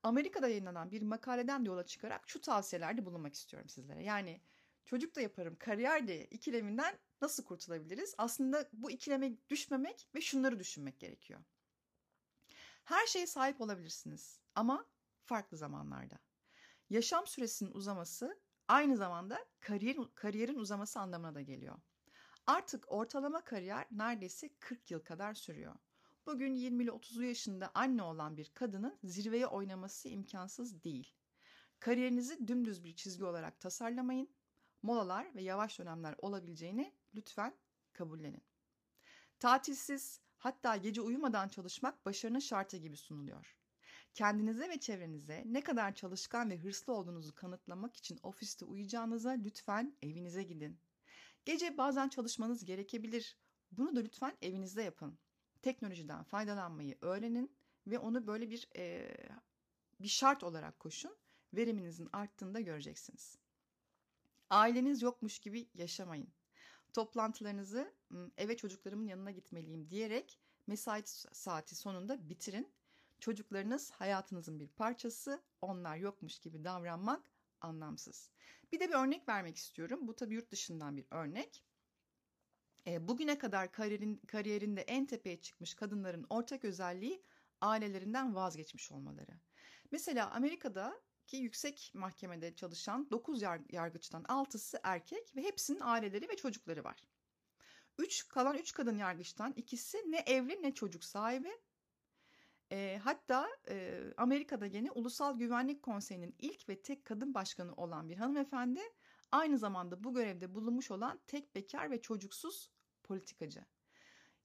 Amerika'da 0.02 0.48
yayınlanan 0.48 0.90
bir 0.90 1.02
makaleden 1.02 1.64
yola 1.64 1.86
çıkarak 1.86 2.28
şu 2.28 2.40
tavsiyelerde 2.40 3.04
bulunmak 3.06 3.34
istiyorum 3.34 3.68
sizlere. 3.68 4.04
Yani 4.04 4.40
çocuk 4.84 5.16
da 5.16 5.20
yaparım, 5.20 5.56
kariyer 5.58 6.08
de 6.08 6.26
ikileminden 6.26 6.98
nasıl 7.20 7.44
kurtulabiliriz? 7.44 8.14
Aslında 8.18 8.68
bu 8.72 8.90
ikileme 8.90 9.32
düşmemek 9.48 10.08
ve 10.14 10.20
şunları 10.20 10.58
düşünmek 10.58 11.00
gerekiyor. 11.00 11.40
Her 12.86 13.06
şeye 13.06 13.26
sahip 13.26 13.60
olabilirsiniz 13.60 14.40
ama 14.54 14.86
farklı 15.24 15.56
zamanlarda. 15.56 16.18
Yaşam 16.90 17.26
süresinin 17.26 17.70
uzaması 17.72 18.40
aynı 18.68 18.96
zamanda 18.96 19.46
kariyer, 19.60 19.96
kariyerin 20.14 20.58
uzaması 20.58 21.00
anlamına 21.00 21.34
da 21.34 21.40
geliyor. 21.40 21.78
Artık 22.46 22.92
ortalama 22.92 23.44
kariyer 23.44 23.86
neredeyse 23.90 24.50
40 24.60 24.90
yıl 24.90 25.00
kadar 25.00 25.34
sürüyor. 25.34 25.74
Bugün 26.26 26.54
20 26.54 26.82
ile 26.82 26.90
30'lu 26.90 27.24
yaşında 27.24 27.70
anne 27.74 28.02
olan 28.02 28.36
bir 28.36 28.50
kadının 28.54 28.98
zirveye 29.04 29.46
oynaması 29.46 30.08
imkansız 30.08 30.84
değil. 30.84 31.14
Kariyerinizi 31.80 32.48
dümdüz 32.48 32.84
bir 32.84 32.96
çizgi 32.96 33.24
olarak 33.24 33.60
tasarlamayın. 33.60 34.28
Molalar 34.82 35.34
ve 35.34 35.42
yavaş 35.42 35.78
dönemler 35.78 36.14
olabileceğini 36.18 36.94
lütfen 37.14 37.54
kabullenin. 37.92 38.42
Tatilsiz, 39.38 40.20
hatta 40.38 40.76
gece 40.76 41.00
uyumadan 41.00 41.48
çalışmak 41.48 42.06
başarının 42.06 42.38
şartı 42.38 42.76
gibi 42.76 42.96
sunuluyor. 42.96 43.56
Kendinize 44.14 44.68
ve 44.68 44.80
çevrenize 44.80 45.42
ne 45.46 45.60
kadar 45.60 45.94
çalışkan 45.94 46.50
ve 46.50 46.58
hırslı 46.58 46.92
olduğunuzu 46.92 47.34
kanıtlamak 47.34 47.96
için 47.96 48.18
ofiste 48.22 48.64
uyuyacağınıza 48.64 49.30
lütfen 49.30 49.96
evinize 50.02 50.42
gidin. 50.42 50.78
Gece 51.44 51.78
bazen 51.78 52.08
çalışmanız 52.08 52.64
gerekebilir. 52.64 53.36
Bunu 53.72 53.96
da 53.96 54.00
lütfen 54.00 54.36
evinizde 54.42 54.82
yapın. 54.82 55.18
Teknolojiden 55.62 56.22
faydalanmayı 56.22 56.98
öğrenin 57.00 57.56
ve 57.86 57.98
onu 57.98 58.26
böyle 58.26 58.50
bir 58.50 58.68
e, 58.76 59.16
bir 60.00 60.08
şart 60.08 60.44
olarak 60.44 60.80
koşun. 60.80 61.16
Veriminizin 61.54 62.08
arttığında 62.12 62.60
göreceksiniz. 62.60 63.38
Aileniz 64.50 65.02
yokmuş 65.02 65.38
gibi 65.38 65.68
yaşamayın. 65.74 66.28
Toplantılarınızı 66.96 67.94
eve 68.36 68.56
çocuklarımın 68.56 69.06
yanına 69.06 69.30
gitmeliyim 69.30 69.90
diyerek 69.90 70.40
mesai 70.66 71.02
saati 71.32 71.76
sonunda 71.76 72.28
bitirin. 72.28 72.72
Çocuklarınız 73.20 73.90
hayatınızın 73.90 74.60
bir 74.60 74.68
parçası, 74.68 75.42
onlar 75.60 75.96
yokmuş 75.96 76.38
gibi 76.38 76.64
davranmak 76.64 77.30
anlamsız. 77.60 78.30
Bir 78.72 78.80
de 78.80 78.88
bir 78.88 78.94
örnek 78.94 79.28
vermek 79.28 79.56
istiyorum. 79.56 80.08
Bu 80.08 80.16
tabii 80.16 80.34
yurt 80.34 80.50
dışından 80.50 80.96
bir 80.96 81.06
örnek. 81.10 81.64
Bugüne 82.86 83.38
kadar 83.38 83.72
kariyerin, 83.72 84.16
kariyerinde 84.16 84.80
en 84.80 85.06
tepeye 85.06 85.40
çıkmış 85.40 85.74
kadınların 85.74 86.26
ortak 86.30 86.64
özelliği 86.64 87.22
ailelerinden 87.60 88.34
vazgeçmiş 88.34 88.92
olmaları. 88.92 89.40
Mesela 89.90 90.30
Amerika'da 90.30 91.00
ki 91.26 91.36
yüksek 91.36 91.92
mahkemede 91.94 92.54
çalışan 92.54 93.10
9 93.10 93.42
yargıçtan 93.72 94.22
6'sı 94.22 94.80
erkek 94.82 95.36
ve 95.36 95.42
hepsinin 95.42 95.80
aileleri 95.80 96.28
ve 96.28 96.36
çocukları 96.36 96.84
var. 96.84 97.04
3 97.98 98.28
kalan 98.28 98.56
3 98.56 98.72
kadın 98.72 98.98
yargıçtan 98.98 99.52
ikisi 99.56 99.98
ne 100.06 100.18
evli 100.18 100.62
ne 100.62 100.74
çocuk 100.74 101.04
sahibi 101.04 101.50
e, 102.72 103.00
hatta 103.04 103.48
e, 103.68 104.02
Amerika'da 104.16 104.66
gene 104.66 104.90
Ulusal 104.90 105.38
Güvenlik 105.38 105.82
Konseyi'nin 105.82 106.34
ilk 106.38 106.68
ve 106.68 106.82
tek 106.82 107.04
kadın 107.04 107.34
başkanı 107.34 107.74
olan 107.74 108.08
bir 108.08 108.16
hanımefendi 108.16 108.80
aynı 109.32 109.58
zamanda 109.58 110.04
bu 110.04 110.14
görevde 110.14 110.54
bulunmuş 110.54 110.90
olan 110.90 111.20
tek 111.26 111.54
bekar 111.54 111.90
ve 111.90 112.02
çocuksuz 112.02 112.70
politikacı. 113.02 113.64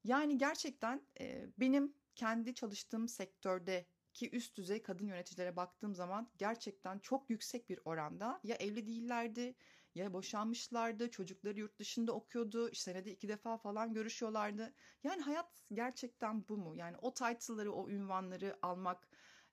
Yani 0.03 0.37
gerçekten 0.37 1.01
e, 1.19 1.49
benim 1.57 1.93
kendi 2.15 2.53
çalıştığım 2.53 3.07
sektörde 3.07 3.85
ki 4.13 4.29
üst 4.31 4.57
düzey 4.57 4.81
kadın 4.81 5.07
yöneticilere 5.07 5.55
baktığım 5.55 5.95
zaman 5.95 6.31
gerçekten 6.37 6.99
çok 6.99 7.29
yüksek 7.29 7.69
bir 7.69 7.79
oranda 7.85 8.39
ya 8.43 8.55
evli 8.55 8.87
değillerdi 8.87 9.55
ya 9.95 10.13
boşanmışlardı, 10.13 11.11
çocukları 11.11 11.59
yurt 11.59 11.79
dışında 11.79 12.11
okuyordu, 12.11 12.73
senede 12.73 13.11
iki 13.11 13.27
defa 13.27 13.57
falan 13.57 13.93
görüşüyorlardı. 13.93 14.73
Yani 15.03 15.21
hayat 15.21 15.63
gerçekten 15.73 16.47
bu 16.49 16.57
mu? 16.57 16.75
Yani 16.75 16.97
o 17.01 17.13
title'ları, 17.13 17.73
o 17.73 17.89
ünvanları 17.89 18.57
almak, 18.61 19.07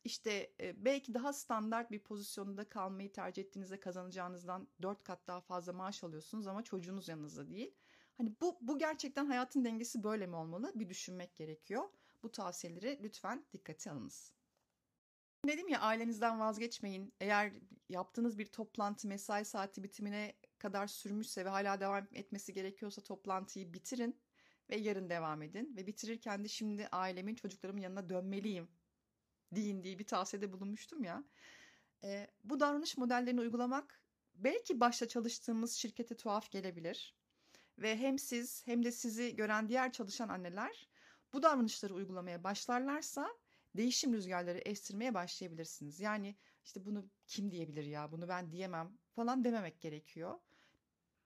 işte 0.05 0.55
e, 0.61 0.85
belki 0.85 1.15
daha 1.15 1.33
standart 1.33 1.91
bir 1.91 2.03
pozisyonda 2.03 2.69
kalmayı 2.69 3.13
tercih 3.13 3.43
ettiğinizde 3.43 3.81
kazanacağınızdan 3.81 4.69
dört 4.83 5.05
kat 5.05 5.27
daha 5.27 5.41
fazla 5.41 5.73
maaş 5.73 6.05
alıyorsunuz 6.05 6.47
ama 6.47 6.65
çocuğunuz 6.65 7.09
yanınızda 7.09 7.51
değil. 7.51 7.75
Hani 8.17 8.35
bu, 8.41 8.59
bu 8.61 8.79
gerçekten 8.79 9.27
hayatın 9.27 9.65
dengesi 9.65 10.05
böyle 10.05 10.27
mi 10.27 10.37
olmalı? 10.37 10.73
Bir 10.75 10.89
düşünmek 10.89 11.37
gerekiyor. 11.37 11.85
Bu 12.23 12.33
tavsiyeleri 12.33 13.01
lütfen 13.03 13.47
dikkate 13.53 13.91
alınız. 13.91 14.38
Dedim 15.47 15.69
ya 15.69 15.81
ailenizden 15.81 16.41
vazgeçmeyin. 16.41 17.15
Eğer 17.21 17.53
yaptığınız 17.89 18.39
bir 18.39 18.47
toplantı 18.47 19.09
mesai 19.09 19.45
saati 19.45 19.83
bitimine 19.83 20.35
kadar 20.59 20.87
sürmüşse 20.87 21.45
ve 21.45 21.49
hala 21.49 21.81
devam 21.81 22.09
etmesi 22.13 22.55
gerekiyorsa 22.55 23.03
toplantıyı 23.03 23.73
bitirin 23.73 24.21
ve 24.71 24.77
yarın 24.77 25.11
devam 25.11 25.43
edin. 25.43 25.77
Ve 25.77 25.87
bitirirken 25.87 26.45
de 26.45 26.49
şimdi 26.49 26.89
ailemin 26.93 27.35
çocuklarımın 27.35 27.81
yanına 27.81 28.09
dönmeliyim 28.09 28.69
deyin 29.53 29.85
diye 29.85 29.99
bir 29.99 30.07
tavsiyede 30.07 30.53
bulunmuştum 30.53 31.05
ya. 31.05 31.25
E, 32.05 32.27
bu 32.45 32.61
davranış 32.61 32.97
modellerini 32.97 33.41
uygulamak 33.41 34.03
belki 34.35 34.81
başta 34.81 35.09
çalıştığımız 35.09 35.73
şirkete 35.73 36.17
tuhaf 36.17 36.51
gelebilir. 36.51 37.15
Ve 37.79 37.97
hem 37.97 38.19
siz 38.19 38.67
hem 38.67 38.85
de 38.85 38.93
sizi 38.93 39.37
gören 39.37 39.69
diğer 39.69 39.93
çalışan 39.93 40.29
anneler 40.29 40.89
bu 41.33 41.43
davranışları 41.43 41.95
uygulamaya 41.95 42.45
başlarlarsa 42.45 43.39
değişim 43.79 44.13
rüzgarları 44.13 44.59
estirmeye 44.59 45.15
başlayabilirsiniz. 45.15 46.01
Yani 46.01 46.37
işte 46.65 46.85
bunu 46.85 47.11
kim 47.27 47.51
diyebilir 47.51 47.85
ya 47.85 48.13
bunu 48.13 48.29
ben 48.29 48.53
diyemem 48.53 48.99
falan 49.13 49.45
dememek 49.45 49.81
gerekiyor. 49.81 50.39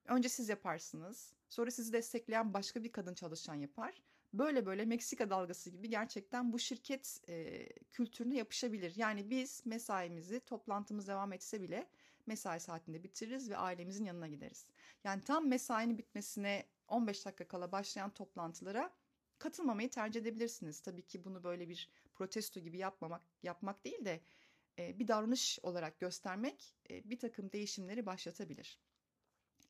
Önce 0.04 0.28
siz 0.28 0.48
yaparsınız. 0.48 1.34
Sonra 1.48 1.70
sizi 1.70 1.92
destekleyen 1.92 2.54
başka 2.54 2.84
bir 2.84 2.92
kadın 2.92 3.14
çalışan 3.14 3.54
yapar. 3.54 4.02
Böyle 4.32 4.66
böyle 4.66 4.84
Meksika 4.84 5.30
dalgası 5.30 5.70
gibi 5.70 5.90
gerçekten 5.90 6.52
bu 6.52 6.58
şirket 6.58 7.20
e, 7.28 7.68
kültürüne 7.90 8.36
yapışabilir. 8.36 8.92
Yani 8.96 9.30
biz 9.30 9.66
mesaimizi 9.66 10.40
toplantımız 10.40 11.08
devam 11.08 11.32
etse 11.32 11.62
bile 11.62 11.88
mesai 12.26 12.60
saatinde 12.60 13.02
bitiririz 13.02 13.50
ve 13.50 13.56
ailemizin 13.56 14.04
yanına 14.04 14.28
gideriz. 14.28 14.66
Yani 15.04 15.22
tam 15.24 15.48
mesainin 15.48 15.98
bitmesine 15.98 16.66
15 16.88 17.26
dakika 17.26 17.48
kala 17.48 17.72
başlayan 17.72 18.10
toplantılara 18.10 18.92
katılmamayı 19.38 19.90
tercih 19.90 20.20
edebilirsiniz. 20.20 20.80
Tabii 20.80 21.02
ki 21.02 21.24
bunu 21.24 21.44
böyle 21.44 21.68
bir 21.68 21.88
protesto 22.14 22.60
gibi 22.60 22.78
yapmamak 22.78 23.22
yapmak 23.42 23.84
değil 23.84 24.04
de 24.04 24.20
e, 24.78 24.98
bir 24.98 25.08
davranış 25.08 25.58
olarak 25.62 26.00
göstermek 26.00 26.74
e, 26.90 27.10
bir 27.10 27.18
takım 27.18 27.52
değişimleri 27.52 28.06
başlatabilir. 28.06 28.78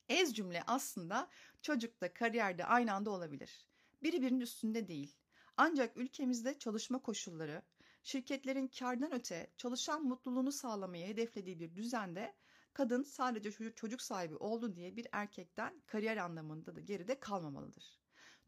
Ez 0.09 0.35
cümle 0.35 0.63
aslında 0.67 1.29
çocukta, 1.61 2.13
kariyerde 2.13 2.65
aynı 2.65 2.93
anda 2.93 3.11
olabilir. 3.11 3.67
Biri 4.03 4.21
birinin 4.21 4.41
üstünde 4.41 4.87
değil. 4.87 5.15
Ancak 5.57 5.97
ülkemizde 5.97 6.59
çalışma 6.59 6.99
koşulları, 6.99 7.61
şirketlerin 8.03 8.67
kardan 8.67 9.13
öte 9.13 9.51
çalışan 9.57 10.03
mutluluğunu 10.03 10.51
sağlamayı 10.51 11.07
hedeflediği 11.07 11.59
bir 11.59 11.75
düzende 11.75 12.35
kadın 12.73 13.03
sadece 13.03 13.73
çocuk 13.75 14.01
sahibi 14.01 14.35
oldu 14.35 14.75
diye 14.75 14.95
bir 14.95 15.07
erkekten 15.11 15.81
kariyer 15.87 16.17
anlamında 16.17 16.75
da 16.75 16.79
geride 16.79 17.19
kalmamalıdır 17.19 18.02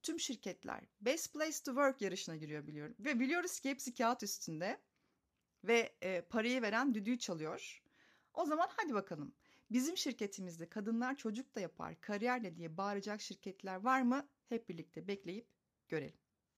tüm 0.06 0.20
şirketler 0.20 0.84
Best 1.02 1.34
Place 1.34 1.52
to 1.52 1.72
Work 1.72 2.02
yarışına 2.02 2.36
giriyor 2.36 2.68
biliyorum. 2.68 2.96
Ve 3.00 3.20
biliyoruz 3.20 3.60
ki 3.60 3.70
hepsi 3.70 3.94
kağıt 3.94 4.24
üstünde 4.24 4.82
ve 5.63 5.96
e, 6.02 6.22
parayı 6.22 6.62
veren 6.62 6.94
düdüğü 6.94 7.20
çalıyor. 7.20 7.84
O 8.34 8.46
zaman 8.46 8.70
hadi 8.78 8.94
bakalım. 8.94 9.36
Bizim 9.72 9.98
şirketimizde 9.98 10.70
kadınlar 10.70 11.15
çocuk 11.15 11.56
da 11.56 11.60
yapar, 11.60 12.02
kariyer 12.02 12.44
de 12.44 12.56
diye 12.56 12.78
bağıracak 12.78 13.22
şirketler 13.22 13.76
var 13.76 14.02
mı? 14.02 14.30
Hep 14.50 14.70
birlikte 14.70 15.08
bekleyip 15.08 15.48
görelim. 15.88 16.24